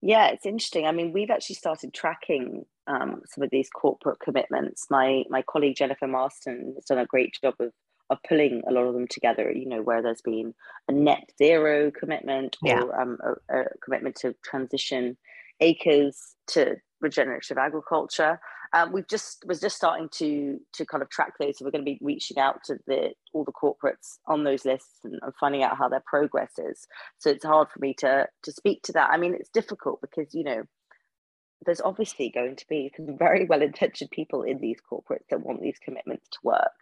[0.00, 4.86] yeah it's interesting i mean we've actually started tracking um, some of these corporate commitments.
[4.90, 7.72] My my colleague Jennifer Marston has done a great job of
[8.10, 9.50] of pulling a lot of them together.
[9.50, 10.54] You know, where there's been
[10.88, 12.82] a net zero commitment or yeah.
[13.00, 15.16] um, a, a, commitment to transition
[15.60, 18.40] acres to regenerative agriculture.
[18.72, 21.58] Um, we've just was just starting to to kind of track those.
[21.58, 24.98] So we're going to be reaching out to the all the corporates on those lists
[25.04, 26.86] and, and finding out how their progress is.
[27.18, 29.10] So it's hard for me to to speak to that.
[29.10, 30.64] I mean, it's difficult because you know
[31.64, 35.62] there's obviously going to be some very well intentioned people in these corporates that want
[35.62, 36.72] these commitments to work.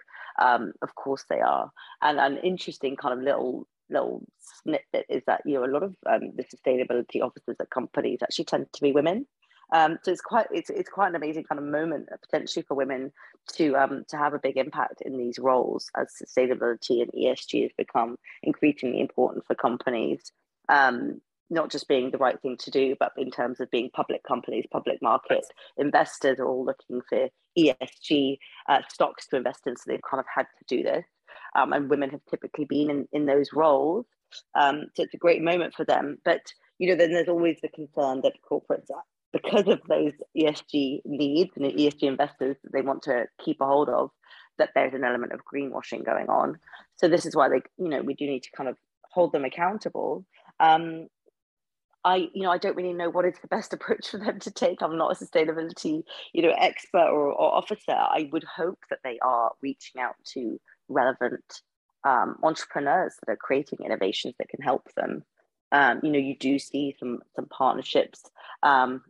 [0.40, 1.70] Um, of course they are.
[2.00, 4.22] And an interesting kind of little little
[4.62, 8.46] snippet is that you know a lot of um, the sustainability officers at companies actually
[8.46, 9.26] tend to be women.
[9.72, 13.10] Um, so it's quite it's it's quite an amazing kind of moment potentially for women
[13.54, 17.72] to um, to have a big impact in these roles as sustainability and ESG has
[17.76, 20.30] become increasingly important for companies.
[20.68, 21.20] Um,
[21.50, 24.64] not just being the right thing to do, but in terms of being public companies,
[24.72, 25.44] public market
[25.76, 29.76] investors are all looking for ESG uh, stocks to invest in.
[29.76, 31.04] So they've kind of had to do this.
[31.54, 34.06] Um, and women have typically been in, in those roles.
[34.58, 36.16] Um, so it's a great moment for them.
[36.24, 36.40] But,
[36.78, 38.88] you know, then there's always the concern that corporates,
[39.32, 43.88] because of those ESG needs and ESG investors that they want to keep a hold
[43.88, 44.10] of,
[44.58, 46.58] that there's an element of greenwashing going on.
[46.96, 48.76] So this is why they, you know, we do need to kind of
[49.10, 50.24] hold them accountable.
[50.60, 51.08] Um,
[52.04, 54.50] I, you know, I don't really know what is the best approach for them to
[54.50, 54.82] take.
[54.82, 56.02] I'm not a sustainability,
[56.32, 57.92] you know, expert or, or officer.
[57.92, 61.62] I would hope that they are reaching out to relevant
[62.04, 65.24] um, entrepreneurs that are creating innovations that can help them.
[65.70, 68.20] Um, you know, you do see some some partnerships.
[68.62, 69.02] Um,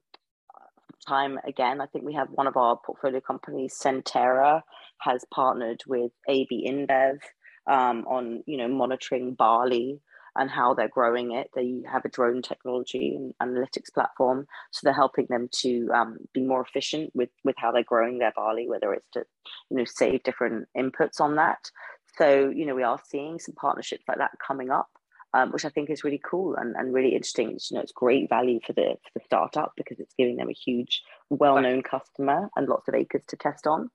[1.07, 4.63] time again, I think we have one of our portfolio companies, Sentera,
[4.99, 7.19] has partnered with AB InBev
[7.67, 10.01] um, on you know monitoring barley
[10.35, 11.51] and how they're growing it.
[11.55, 16.43] They have a drone technology and analytics platform, so they're helping them to um, be
[16.43, 19.25] more efficient with with how they're growing their barley, whether it's to
[19.71, 21.71] you know save different inputs on that.
[22.17, 24.89] So you know we are seeing some partnerships like that coming up
[25.35, 27.53] um, which I think is really cool and, and really interesting.
[27.53, 30.49] It's, you know, it's great value for the for the startup because it's giving them
[30.49, 33.91] a huge, well-known customer and lots of acres to test on,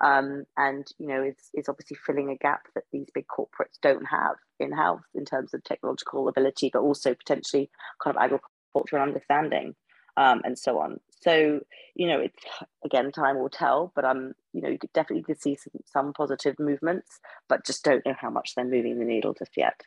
[0.00, 4.06] um, and you know, it's it's obviously filling a gap that these big corporates don't
[4.06, 7.70] have in house in terms of technological ability, but also potentially
[8.02, 9.74] kind of agricultural understanding.
[10.16, 10.98] Um, and so on.
[11.22, 11.60] So,
[11.94, 12.42] you know, it's
[12.84, 16.12] again, time will tell, but I'm, um, you know, you could definitely see some, some
[16.12, 19.80] positive movements, but just don't know how much they're moving the needle just yet.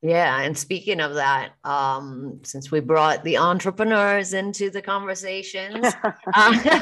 [0.00, 5.92] Yeah, and speaking of that, um, since we brought the entrepreneurs into the conversations,
[6.34, 6.80] uh,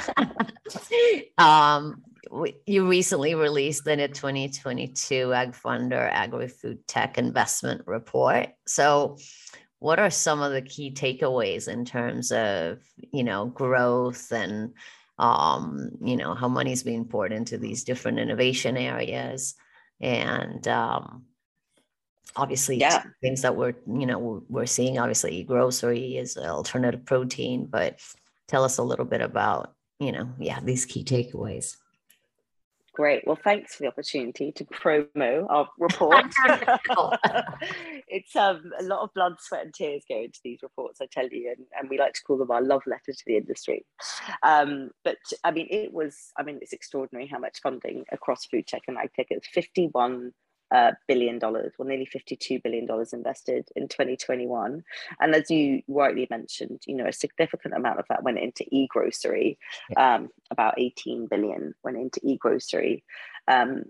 [1.39, 2.03] um,
[2.67, 8.49] you recently released the 2022 AgFunder Agri-Food Tech Investment Report.
[8.67, 9.17] So,
[9.79, 12.81] what are some of the key takeaways in terms of
[13.13, 14.75] you know growth and
[15.19, 19.55] um, you know how money's being poured into these different innovation areas
[20.01, 21.25] and um,
[22.35, 23.03] obviously yeah.
[23.21, 28.01] things that we're you know we're seeing obviously grocery is alternative protein but
[28.49, 31.77] tell us a little bit about you know yeah these key takeaways.
[32.93, 33.27] Great.
[33.27, 36.25] Well thanks for the opportunity to promo our report.
[38.09, 41.29] It's um, a lot of blood sweat and tears go into these reports i tell
[41.29, 43.85] you and, and we like to call them our love letter to the industry.
[44.43, 48.67] Um, but i mean it was i mean it's extraordinary how much funding across food
[48.67, 50.33] tech and ag tech it's 51
[50.71, 54.85] uh, billion dollars, well, nearly $52 billion invested in 2021.
[55.21, 59.59] And as you rightly mentioned, you know, a significant amount of that went into e-grocery,
[59.97, 63.05] um, about 18 billion went into e-grocery.
[63.49, 63.85] Um,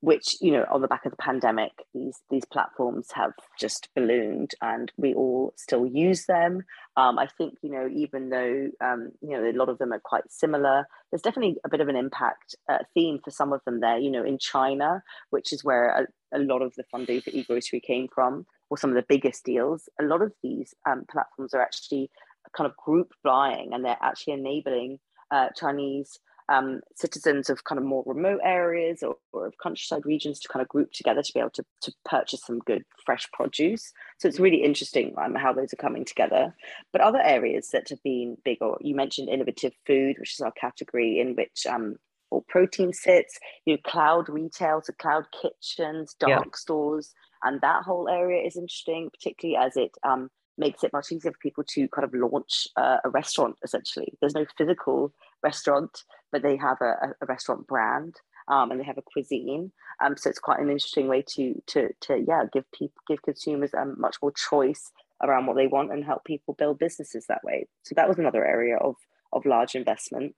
[0.00, 4.52] which you know on the back of the pandemic these these platforms have just ballooned
[4.62, 6.62] and we all still use them.
[6.96, 10.00] Um, i think you know even though um, you know a lot of them are
[10.00, 13.80] quite similar there's definitely a bit of an impact uh, theme for some of them
[13.80, 17.30] there you know in china which is where a, a lot of the funding for
[17.30, 19.88] e-grocery came from or some of the biggest deals.
[20.00, 22.10] A lot of these um, platforms are actually
[22.56, 24.98] kind of group buying and they're actually enabling
[25.30, 26.18] uh, chinese
[26.48, 30.62] um, citizens of kind of more remote areas or, or, of countryside regions to kind
[30.62, 33.92] of group together to be able to, to purchase some good fresh produce.
[34.18, 36.54] So it's really interesting um, how those are coming together.
[36.92, 40.52] But other areas that have been big, or you mentioned innovative food, which is our
[40.52, 41.96] category in which um,
[42.30, 46.56] or protein sits, you know, cloud retail, so cloud kitchens, dark yeah.
[46.56, 51.32] stores, and that whole area is interesting, particularly as it um, makes it much easier
[51.32, 53.56] for people to kind of launch uh, a restaurant.
[53.62, 55.12] Essentially, there's no physical
[55.42, 58.14] restaurant, but they have a, a restaurant brand.
[58.50, 59.72] Um, and they have a cuisine,
[60.02, 63.74] um, so it's quite an interesting way to to to yeah give people give consumers
[63.76, 64.90] um, much more choice
[65.22, 67.66] around what they want and help people build businesses that way.
[67.82, 68.94] So that was another area of
[69.34, 70.34] of large investment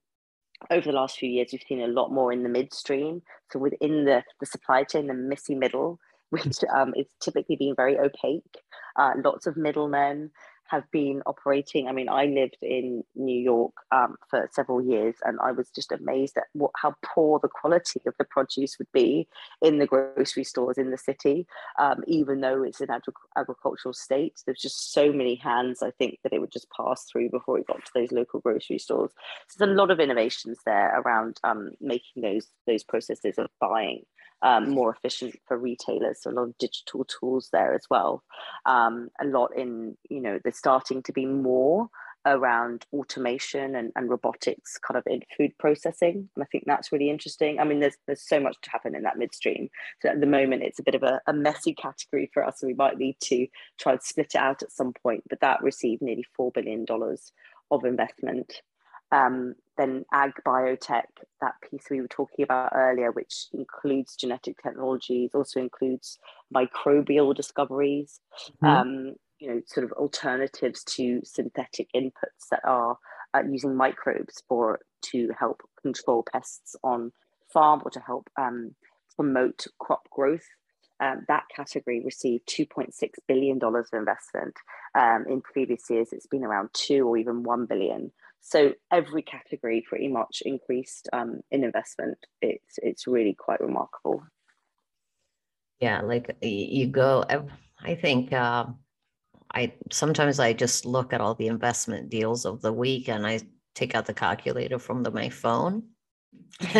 [0.70, 3.22] over the last few years, we've seen a lot more in the midstream.
[3.50, 5.98] So within the, the supply chain, the messy middle,
[6.30, 8.58] which um, is typically being very opaque.
[8.96, 10.30] Uh, lots of middlemen,
[10.70, 11.88] have been operating.
[11.88, 15.92] I mean, I lived in New York um, for several years, and I was just
[15.92, 19.28] amazed at what how poor the quality of the produce would be
[19.62, 21.46] in the grocery stores in the city.
[21.78, 25.82] Um, even though it's an agri- agricultural state, there's just so many hands.
[25.82, 28.78] I think that it would just pass through before it got to those local grocery
[28.78, 29.10] stores.
[29.48, 34.04] So there's a lot of innovations there around um, making those those processes of buying
[34.42, 36.22] um, more efficient for retailers.
[36.22, 38.22] So a lot of digital tools there as well.
[38.66, 41.88] Um, a lot in, you know, there's starting to be more
[42.26, 46.28] around automation and, and robotics kind of in food processing.
[46.36, 47.58] And I think that's really interesting.
[47.58, 49.68] I mean, there's there's so much to happen in that midstream.
[50.02, 52.62] So at the moment it's a bit of a, a messy category for us.
[52.62, 53.46] And we might need to
[53.78, 55.24] try and split it out at some point.
[55.28, 57.32] But that received nearly four billion dollars
[57.70, 58.62] of investment
[59.12, 61.04] um, then ag biotech,
[61.40, 66.18] that piece we were talking about earlier, which includes genetic technologies, also includes
[66.54, 68.20] microbial discoveries,
[68.62, 68.66] mm-hmm.
[68.66, 72.98] um, you know, sort of alternatives to synthetic inputs that are
[73.34, 77.10] uh, using microbes for to help control pests on
[77.52, 78.74] farm or to help um,
[79.16, 80.46] promote crop growth.
[81.00, 82.92] Um, that category received $2.6
[83.26, 84.54] billion of investment.
[84.94, 88.12] Um, in previous years, it's been around two or even 1 billion.
[88.40, 92.18] So every category pretty much increased um, in investment.
[92.40, 94.22] It's it's really quite remarkable.
[95.78, 97.24] Yeah, like you go.
[97.82, 98.66] I think uh,
[99.54, 103.40] I sometimes I just look at all the investment deals of the week and I
[103.74, 105.84] take out the calculator from the, my phone.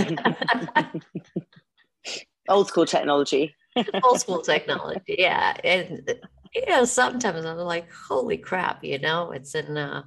[2.49, 3.55] Old school technology.
[4.05, 5.57] Old school technology, yeah.
[5.65, 6.03] And
[6.55, 9.77] you know, sometimes I'm like, holy crap, you know, it's in.
[9.77, 10.03] Uh,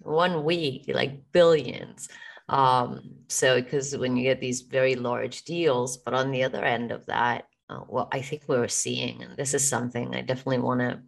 [0.00, 2.08] one week, like billions.
[2.48, 6.92] Um, so because when you get these very large deals, but on the other end
[6.92, 10.80] of that, uh, what I think we're seeing, and this is something I definitely want
[10.80, 11.00] to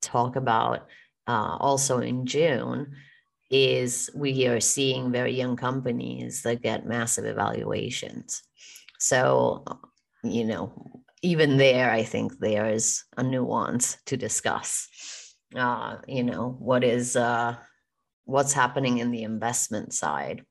[0.00, 0.86] talk about
[1.26, 2.94] uh, also in June,
[3.50, 8.42] is we are seeing very young companies that get massive evaluations.
[8.98, 9.64] So,
[10.22, 14.88] you know, even there, I think there is a nuance to discuss.
[15.56, 17.56] Uh, you know, what is uh,
[18.24, 20.44] what's happening in the investment side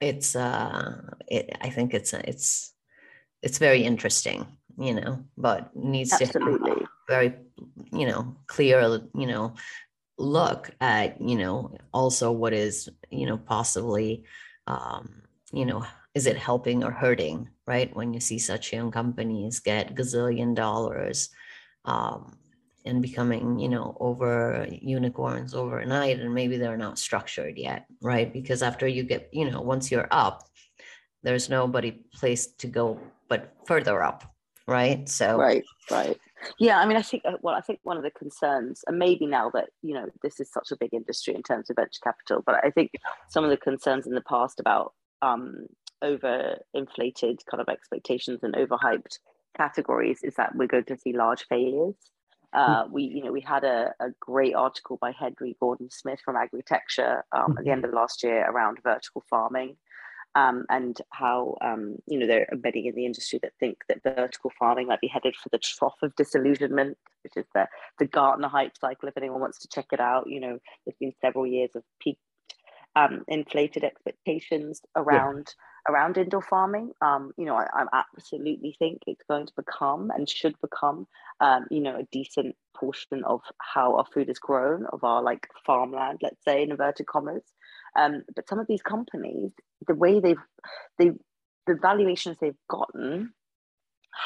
[0.00, 2.74] it's uh it, i think it's it's
[3.42, 4.46] it's very interesting
[4.78, 6.70] you know but needs Absolutely.
[6.70, 7.34] to have very
[7.92, 9.54] you know clear you know
[10.18, 14.24] look at you know also what is you know possibly
[14.66, 15.22] um
[15.52, 15.84] you know
[16.20, 17.94] is it helping or hurting right?
[17.98, 21.18] When you see such young companies get gazillion dollars
[21.86, 22.36] um
[22.84, 24.66] and becoming you know over
[24.96, 28.28] unicorns overnight and maybe they're not structured yet right?
[28.38, 30.36] Because after you get you know once you're up
[31.22, 31.90] there's nobody
[32.20, 32.86] place to go
[33.30, 33.40] but
[33.70, 34.20] further up
[34.66, 35.08] right?
[35.08, 36.18] So right right.
[36.58, 39.26] Yeah i mean i think uh, well i think one of the concerns and maybe
[39.26, 42.42] now that you know this is such a big industry in terms of venture capital
[42.46, 42.90] but i think
[43.28, 45.66] some of the concerns in the past about um
[46.02, 49.18] over inflated kind of expectations and overhyped
[49.56, 51.94] categories is that we're going to see large failures
[52.52, 56.36] uh, we, you know, we had a, a great article by Henry Gordon Smith from
[56.36, 59.76] Agritecture um, at the end of last year around vertical farming
[60.34, 64.50] um, and how, um, you know, they're many in the industry that think that vertical
[64.58, 67.68] farming might be headed for the trough of disillusionment, which is the,
[68.00, 69.08] the Gartner hype cycle.
[69.08, 72.18] If anyone wants to check it out, you know, there's been several years of peak
[72.96, 75.54] um, inflated expectations around.
[75.56, 76.92] Yeah around indoor farming.
[77.00, 81.06] Um, you know, I, I, absolutely think it's going to become and should become,
[81.40, 85.46] um, you know, a decent portion of how our food is grown, of our like
[85.66, 87.44] farmland, let's say in inverted commas.
[87.96, 89.52] Um, but some of these companies,
[89.86, 90.36] the way they've,
[90.98, 91.10] they,
[91.66, 93.32] the valuations they've gotten,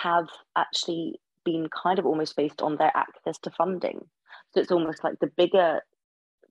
[0.03, 4.01] have actually been kind of almost based on their access to funding.
[4.53, 5.81] So it's almost like the bigger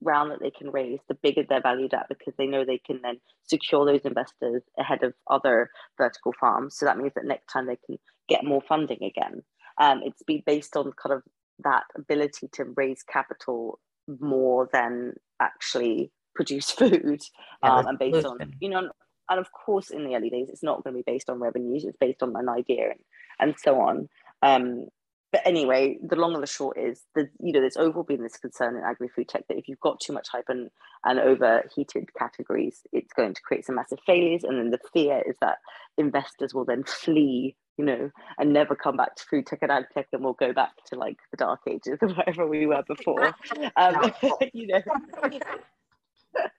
[0.04, 3.00] round that they can raise, the bigger they're valued at because they know they can
[3.02, 6.76] then secure those investors ahead of other vertical farms.
[6.76, 7.98] So that means that next time they can
[8.28, 9.42] get more funding again.
[9.78, 11.22] Um, it's be based on kind of
[11.64, 13.80] that ability to raise capital
[14.20, 17.22] more than actually produce food,
[17.62, 18.90] um, and based on you know
[19.30, 21.84] and of course, in the early days, it's not going to be based on revenues;
[21.84, 23.00] it's based on an idea and,
[23.40, 24.08] and so on.
[24.42, 24.86] Um,
[25.34, 28.36] but anyway, the long and the short is that you know there's overall been this
[28.36, 30.70] concern in agri-food tech that if you've got too much hype and,
[31.04, 34.44] and overheated categories, it's going to create some massive failures.
[34.44, 35.56] And then the fear is that
[35.98, 39.86] investors will then flee, you know, and never come back to food tech and ag
[39.92, 43.34] tech, and we'll go back to like the dark ages or wherever we were before.
[43.76, 44.12] Um,
[44.52, 44.82] you know,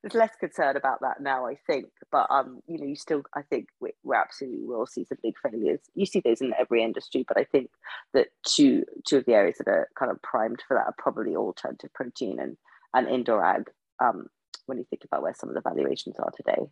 [0.01, 1.87] there's less concern about that now, I think.
[2.11, 5.35] But um, you know, you still, I think we, we absolutely will see some big
[5.41, 5.79] failures.
[5.95, 7.69] You see those in every industry, but I think
[8.13, 11.35] that two two of the areas that are kind of primed for that are probably
[11.35, 12.57] alternative protein and
[12.93, 13.69] and indoor ag.
[13.99, 14.27] Um,
[14.65, 16.67] when you think about where some of the valuations are today.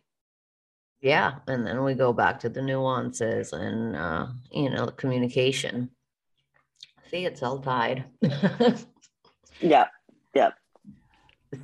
[1.00, 5.90] Yeah, and then we go back to the nuances and uh, you know the communication.
[7.10, 8.04] See, it's all tied.
[9.60, 9.86] yeah,
[10.34, 10.50] yeah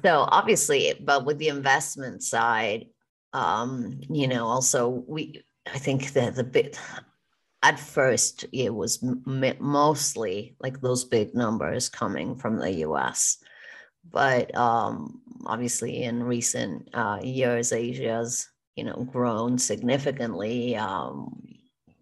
[0.02, 2.86] so obviously but with the investment side
[3.32, 6.78] um you know also we i think that the bit
[7.62, 13.38] at first it was m- mostly like those big numbers coming from the us
[14.10, 21.42] but um obviously in recent uh, years asia's you know grown significantly um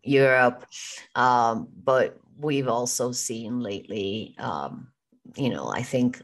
[0.02, 0.64] europe
[1.14, 4.88] um but we've also seen lately um
[5.36, 6.22] you know i think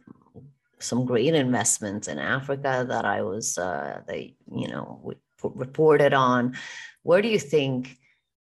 [0.85, 6.57] some great investments in Africa that I was, uh, they, you know, reported on.
[7.03, 7.99] Where do you think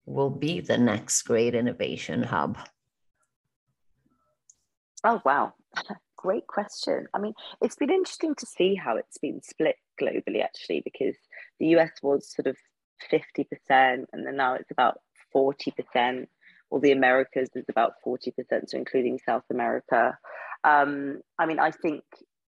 [0.06, 2.58] will be the next great innovation hub?
[5.04, 5.54] Oh, wow.
[6.18, 7.08] Great question.
[7.16, 11.16] I mean, it's been interesting to see how it's been split globally, actually, because
[11.60, 12.58] the US was sort of
[13.12, 15.00] 50%, and then now it's about
[15.36, 16.28] 40%.
[16.70, 18.32] Or the Americas is about 40%,
[18.68, 20.18] so including South America.
[20.64, 22.04] Um, I mean, I think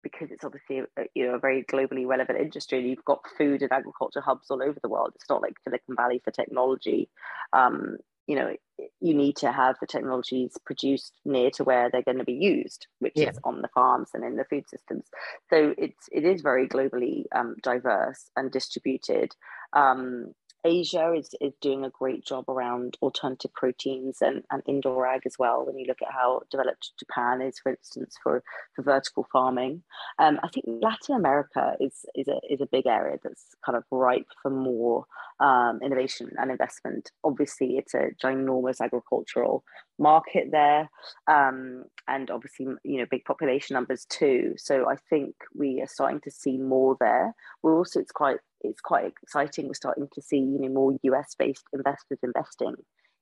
[0.04, 3.62] because it's obviously a, you know a very globally relevant industry and you've got food
[3.62, 5.12] and agriculture hubs all over the world.
[5.16, 7.10] It's not like silicon valley for technology.
[7.54, 7.98] Um,
[8.28, 8.56] you know
[9.00, 12.88] you need to have the technologies produced near to where they're going to be used
[13.00, 13.30] which yeah.
[13.30, 15.06] is on the farms and in the food systems.
[15.50, 19.36] So it's it is very globally um, diverse and distributed.
[19.74, 20.34] Um,
[20.64, 25.36] Asia is, is doing a great job around alternative proteins and, and indoor ag as
[25.40, 25.66] well.
[25.66, 28.44] When you look at how developed Japan is, for instance, for,
[28.76, 29.84] for vertical farming,
[30.20, 33.84] um, I think Latin America is is a is a big area that's kind of
[33.92, 35.06] ripe for more
[35.40, 37.12] um, innovation and investment.
[37.24, 39.64] Obviously, it's a ginormous agricultural
[39.98, 40.90] market there,
[41.28, 44.54] um, and obviously, you know, big population numbers too.
[44.58, 47.34] So I think we are starting to see more there.
[47.64, 49.68] We're also it's quite it's quite exciting.
[49.68, 52.76] We're starting to see you know more US based investors investing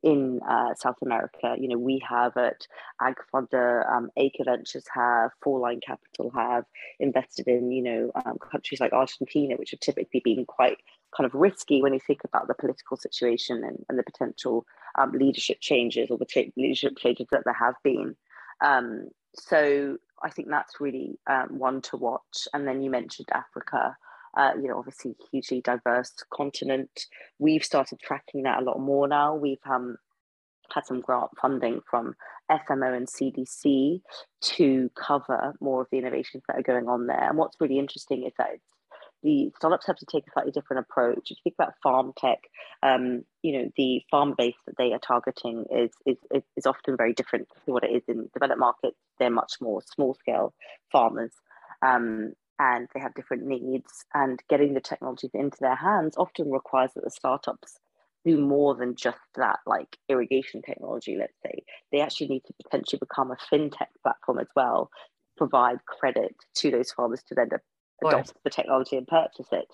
[0.03, 1.55] in uh, South America.
[1.59, 2.65] You know, we have at
[3.01, 6.65] AgFunder, um, Acre Ventures have, Four Line Capital have
[6.99, 10.77] invested in, you know, um, countries like Argentina, which have typically been quite
[11.15, 14.65] kind of risky when you think about the political situation and, and the potential
[14.97, 18.15] um, leadership changes or the leadership changes that there have been.
[18.61, 22.47] Um, so I think that's really um, one to watch.
[22.53, 23.97] And then you mentioned Africa.
[24.38, 27.05] Uh, you know, obviously hugely diverse continent.
[27.39, 29.36] We've started tracking that a lot more now.
[29.36, 29.97] We've um,
[30.73, 32.15] had some grant funding from
[32.51, 34.01] FMO and CDC
[34.41, 37.30] to cover more of the innovations that are going on there.
[37.30, 38.59] And what's really interesting is that
[39.21, 41.30] the startups have to take a slightly different approach.
[41.30, 42.39] If you think about farm tech,
[42.84, 46.17] um, you know, the farm base that they are targeting is, is,
[46.55, 48.97] is often very different to what it is in developed markets.
[49.17, 50.53] They're much more small scale
[50.91, 51.34] farmers.
[51.82, 56.91] Um, and they have different needs and getting the technologies into their hands often requires
[56.93, 57.80] that the startups
[58.26, 61.64] do more than just that like irrigation technology let's say.
[61.91, 64.91] They actually need to potentially become a fintech platform as well
[65.38, 67.49] provide credit to those farmers to then
[68.05, 69.67] adopt the technology and purchase it.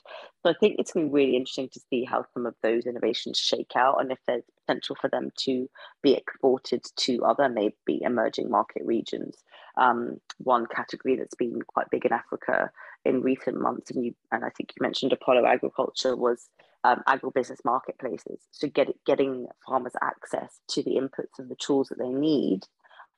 [0.44, 2.86] So I think it's going to be really interesting to see how some of those
[2.86, 5.70] innovations shake out and if there's potential for them to
[6.02, 9.44] be exported to other maybe emerging market regions.
[9.78, 12.72] Um, one category that's been quite big in Africa
[13.04, 16.50] in recent months, and you and I think you mentioned Apollo Agriculture was
[16.86, 18.40] um, agribusiness marketplaces.
[18.52, 22.62] So get, getting farmers access to the inputs and the tools that they need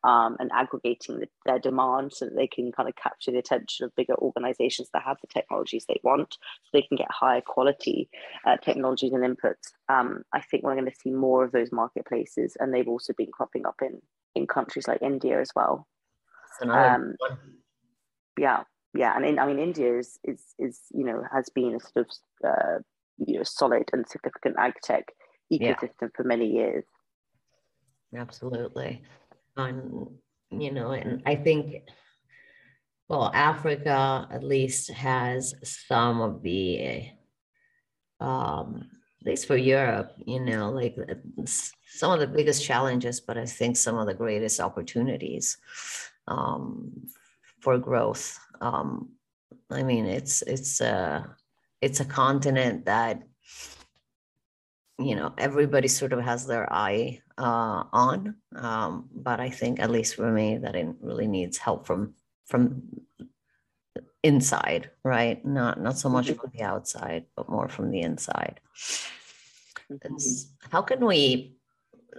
[0.04, 3.86] um, and aggregating the, their demand so that they can kind of capture the attention
[3.86, 8.10] of bigger organizations that have the technologies they want so they can get higher quality
[8.46, 9.72] uh, technologies and inputs.
[9.90, 13.32] Um, I think we're going to see more of those marketplaces and they've also been
[13.32, 14.02] cropping up in,
[14.36, 15.88] in countries like India as well.
[16.62, 17.16] Um,
[18.40, 19.16] yeah, yeah.
[19.16, 22.50] And in, I mean, India is, is, is, you know, has been a sort of,
[22.50, 22.80] uh,
[23.18, 25.06] you know, solid and significant ag tech
[25.52, 26.08] ecosystem yeah.
[26.16, 26.86] for many years.
[28.16, 29.02] Absolutely
[29.58, 30.08] on
[30.52, 31.84] you know and i think
[33.10, 37.10] well africa at least has some of the
[38.20, 38.90] um,
[39.22, 40.96] at least for Europe, you know, like
[41.46, 45.58] some of the biggest challenges, but I think some of the greatest opportunities
[46.28, 47.08] um,
[47.62, 48.40] for growth.
[48.62, 49.10] Um,
[49.70, 51.36] I mean, it's it's a
[51.82, 53.24] it's a continent that
[55.00, 59.92] you know everybody sort of has their eye uh, on, um, but I think at
[59.92, 62.14] least for me that it really needs help from
[62.46, 62.84] from
[64.24, 65.44] inside, right?
[65.46, 66.40] Not not so much mm-hmm.
[66.40, 68.60] from the outside, but more from the inside.
[69.92, 70.70] Mm-hmm.
[70.72, 71.56] How can we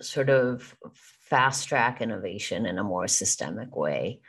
[0.00, 4.20] sort of fast track innovation in a more systemic way?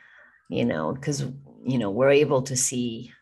[0.48, 1.24] You know, because
[1.64, 3.12] you know we're able to see,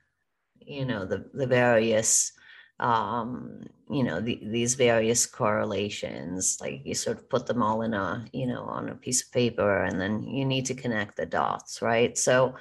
[0.60, 2.32] you know, the the various
[2.80, 7.92] um you know the, these various correlations like you sort of put them all in
[7.92, 11.26] a you know on a piece of paper and then you need to connect the
[11.26, 12.16] dots right?
[12.16, 12.54] So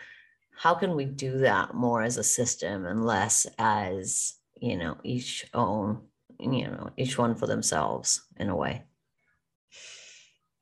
[0.55, 5.45] how can we do that more as a system and less as you know each
[5.53, 6.01] own
[6.39, 8.83] you know each one for themselves in a way?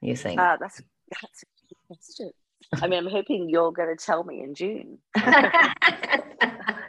[0.01, 0.39] You think?
[0.39, 0.81] Uh, that's
[1.21, 2.31] that's a good question.
[2.81, 4.97] I mean i'm hoping you're going to tell me in june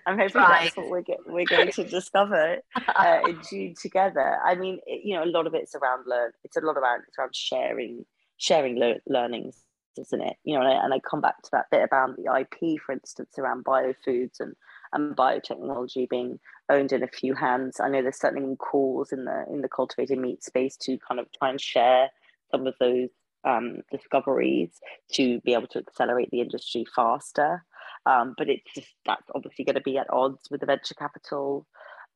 [0.07, 0.65] I'm hoping right.
[0.65, 2.59] that's what we're, get, we're going to discover
[2.95, 4.39] uh, in June together.
[4.45, 6.31] I mean, it, you know, a lot of it's around learn.
[6.45, 9.67] It's a lot around it's around sharing, sharing le- learnings
[9.99, 10.37] isn't it?
[10.45, 12.93] You know, and I, and I come back to that bit about the IP, for
[12.93, 14.55] instance, around biofoods and
[14.93, 16.39] and biotechnology being
[16.69, 17.81] owned in a few hands.
[17.81, 21.27] I know there's certainly calls in the in the cultivated meat space to kind of
[21.33, 22.11] try and share
[22.51, 23.09] some of those
[23.45, 24.71] um, discoveries
[25.13, 27.65] to be able to accelerate the industry faster.
[28.07, 31.67] Um, but it's just that's obviously going to be at odds with the venture capital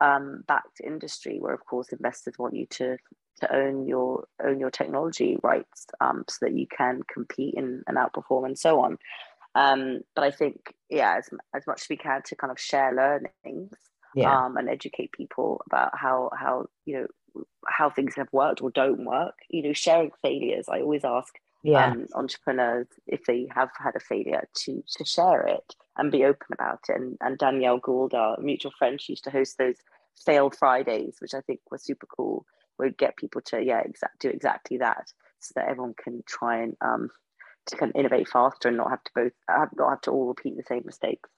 [0.00, 2.96] um, backed industry, where of course investors want you to
[3.40, 7.96] to own your own your technology rights um, so that you can compete and, and
[7.96, 8.98] outperform and so on.
[9.54, 12.94] Um, but I think yeah, as as much as we can to kind of share
[12.94, 13.76] learnings
[14.14, 14.44] yeah.
[14.44, 19.04] um, and educate people about how how you know how things have worked or don't
[19.04, 19.34] work.
[19.48, 20.66] You know, sharing failures.
[20.68, 21.90] I always ask yeah.
[21.90, 26.46] um, entrepreneurs if they have had a failure to to share it and be open
[26.52, 26.96] about it.
[26.96, 29.76] And, and Danielle Gould, our mutual friend, she used to host those
[30.24, 32.46] fail Fridays, which I think were super cool
[32.80, 36.76] would get people to yeah exact do exactly that so that everyone can try and
[36.80, 37.10] um
[37.66, 40.26] to kind of innovate faster and not have to both have, not have to all
[40.26, 41.28] repeat the same mistakes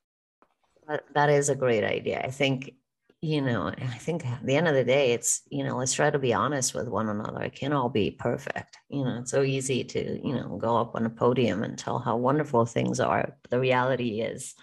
[1.14, 2.74] that is a great idea i think
[3.22, 6.10] you know i think at the end of the day it's you know let's try
[6.10, 7.42] to be honest with one another.
[7.42, 10.96] It can't all be perfect you know it's so easy to you know go up
[10.96, 13.36] on a podium and tell how wonderful things are.
[13.48, 14.54] The reality is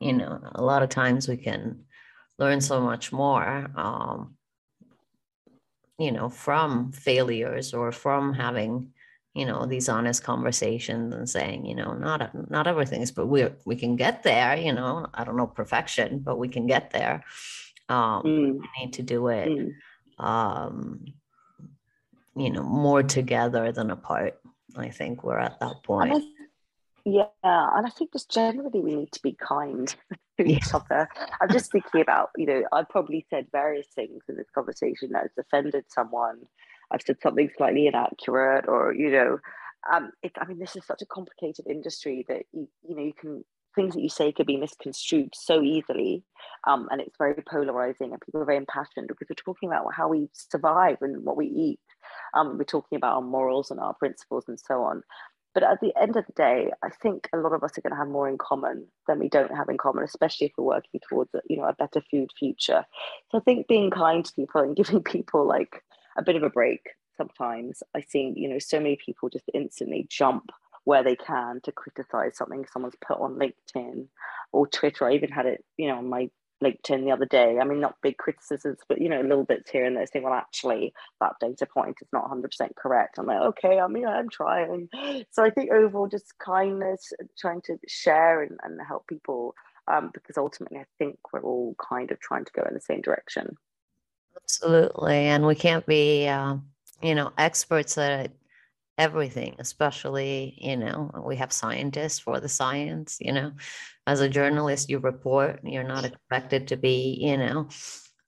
[0.00, 1.84] you know a lot of times we can
[2.38, 4.36] learn so much more um,
[5.98, 8.90] you know from failures or from having
[9.34, 13.76] you know these honest conversations and saying you know not not everything's but we we
[13.76, 17.22] can get there you know i don't know perfection but we can get there
[17.88, 18.58] um mm.
[18.58, 20.24] we need to do it mm.
[20.24, 21.04] um
[22.36, 24.38] you know more together than apart
[24.76, 26.24] i think we're at that point
[27.06, 29.94] yeah, and I think just generally we need to be kind
[30.38, 31.06] to each other.
[31.40, 35.22] I'm just thinking about, you know, I've probably said various things in this conversation that
[35.22, 36.40] has offended someone.
[36.90, 39.38] I've said something slightly inaccurate, or you know,
[39.92, 43.12] um, it, I mean, this is such a complicated industry that you, you know, you
[43.12, 43.44] can
[43.74, 46.22] things that you say could be misconstrued so easily,
[46.66, 50.08] um, and it's very polarizing, and people are very impassioned because we're talking about how
[50.08, 51.80] we survive and what we eat.
[52.34, 55.02] Um, we're talking about our morals and our principles and so on.
[55.54, 57.92] But at the end of the day, I think a lot of us are going
[57.92, 61.00] to have more in common than we don't have in common, especially if we're working
[61.08, 62.84] towards a, you know a better food future.
[63.30, 65.82] So I think being kind to people and giving people like
[66.18, 66.80] a bit of a break
[67.16, 67.84] sometimes.
[67.94, 70.50] I think you know so many people just instantly jump
[70.84, 74.06] where they can to criticize something someone's put on LinkedIn
[74.52, 75.06] or Twitter.
[75.08, 76.30] I even had it, you know, on my
[76.62, 77.58] LinkedIn the other day.
[77.60, 80.34] I mean, not big criticisms, but you know, little bits here and there saying, well,
[80.34, 83.18] actually, that data point is not 100% correct.
[83.18, 84.88] I'm like, okay, I mean, I'm trying.
[85.30, 89.54] So I think overall, just kindness, trying to share and, and help people,
[89.88, 93.00] um, because ultimately, I think we're all kind of trying to go in the same
[93.00, 93.56] direction.
[94.42, 95.14] Absolutely.
[95.14, 96.56] And we can't be, uh,
[97.02, 98.30] you know, experts at
[98.98, 103.52] everything, especially, you know, we have scientists for the science, you know,
[104.06, 107.68] as a journalist, you report, you're not expected to be, you know,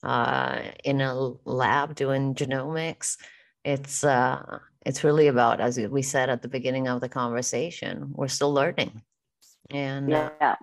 [0.03, 3.17] uh, in a lab doing genomics.
[3.65, 8.29] It's, uh, it's really about, as we said at the beginning of the conversation, we're
[8.29, 9.03] still learning.
[9.71, 10.53] And, uh, yeah.
[10.53, 10.57] Uh,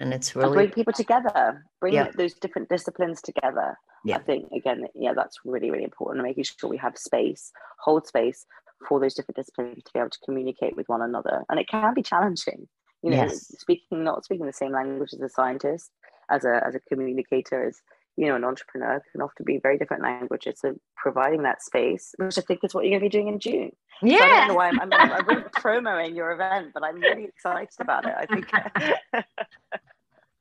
[0.00, 2.10] and it's really and bring people together, bring yeah.
[2.16, 3.78] those different disciplines together.
[4.04, 4.16] Yeah.
[4.16, 6.24] I think again, yeah, that's really, really important.
[6.24, 8.44] Making sure we have space, hold space
[8.88, 11.42] for those different disciplines to be able to communicate with one another.
[11.48, 12.68] And it can be challenging,
[13.02, 13.48] you know, yes.
[13.58, 15.90] speaking not speaking the same language as a scientist,
[16.30, 17.80] as a as a communicator as
[18.16, 20.60] you know, an entrepreneur can often be very different languages.
[20.60, 23.40] So providing that space, which I think is what you're going to be doing in
[23.40, 23.72] June.
[24.02, 24.18] Yeah.
[24.18, 27.24] So I don't know why I'm, I'm, I'm really promoting your event, but I'm really
[27.24, 28.14] excited about it.
[28.16, 28.52] I think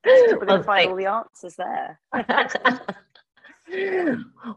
[0.06, 2.00] we're going to find all the answers there.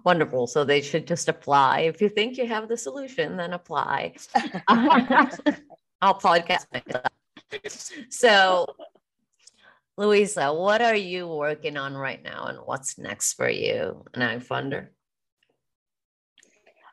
[0.05, 0.47] Wonderful.
[0.47, 1.81] So they should just apply.
[1.81, 4.15] If you think you have the solution, then apply.
[4.69, 7.07] I'll podcast myself.
[8.11, 8.67] So,
[9.97, 14.89] Louisa, what are you working on right now and what's next for you an AgFunder?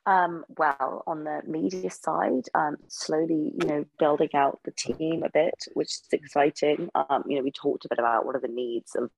[0.05, 5.29] Um, well, on the media side, um, slowly, you know, building out the team a
[5.29, 6.89] bit, which is exciting.
[6.95, 9.11] Um, you know, we talked a bit about what are the needs of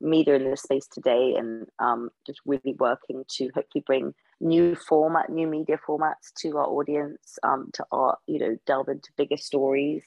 [0.00, 5.30] media in this space today and um, just really working to hopefully bring new format,
[5.30, 10.04] new media formats to our audience, um, to our, you know, delve into bigger stories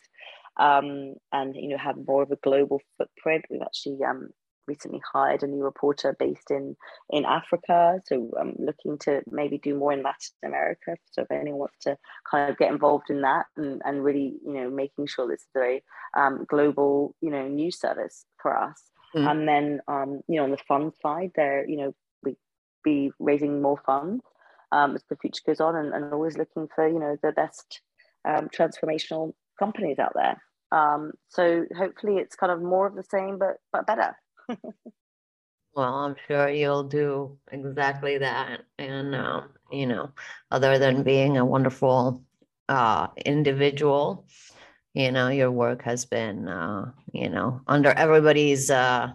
[0.60, 3.46] um, and, you know, have more of a global footprint.
[3.50, 4.30] We've actually um,
[4.68, 6.76] recently hired a new reporter based in,
[7.10, 8.00] in Africa.
[8.06, 10.96] So I'm looking to maybe do more in Latin America.
[11.12, 11.98] So if anyone wants to
[12.30, 15.48] kind of get involved in that and, and really, you know, making sure this is
[15.56, 15.84] a very
[16.18, 18.82] um, global, you know, news service for us.
[19.16, 19.32] Mm.
[19.32, 22.36] And then, um, you know, on the fund side, there, you know, we
[22.84, 24.24] be raising more funds
[24.72, 27.82] um, as the future goes on, and, and always looking for, you know, the best
[28.26, 30.42] um, transformational companies out there.
[30.72, 34.18] Um, so hopefully, it's kind of more of the same, but but better.
[35.76, 40.10] well, I'm sure you'll do exactly that, and um, you know,
[40.50, 42.24] other than being a wonderful
[42.68, 44.26] uh, individual
[44.94, 49.12] you know your work has been uh, you know under everybody's uh,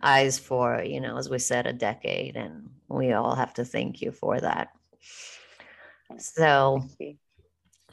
[0.00, 4.00] eyes for you know as we said a decade and we all have to thank
[4.00, 4.68] you for that.
[6.18, 6.84] So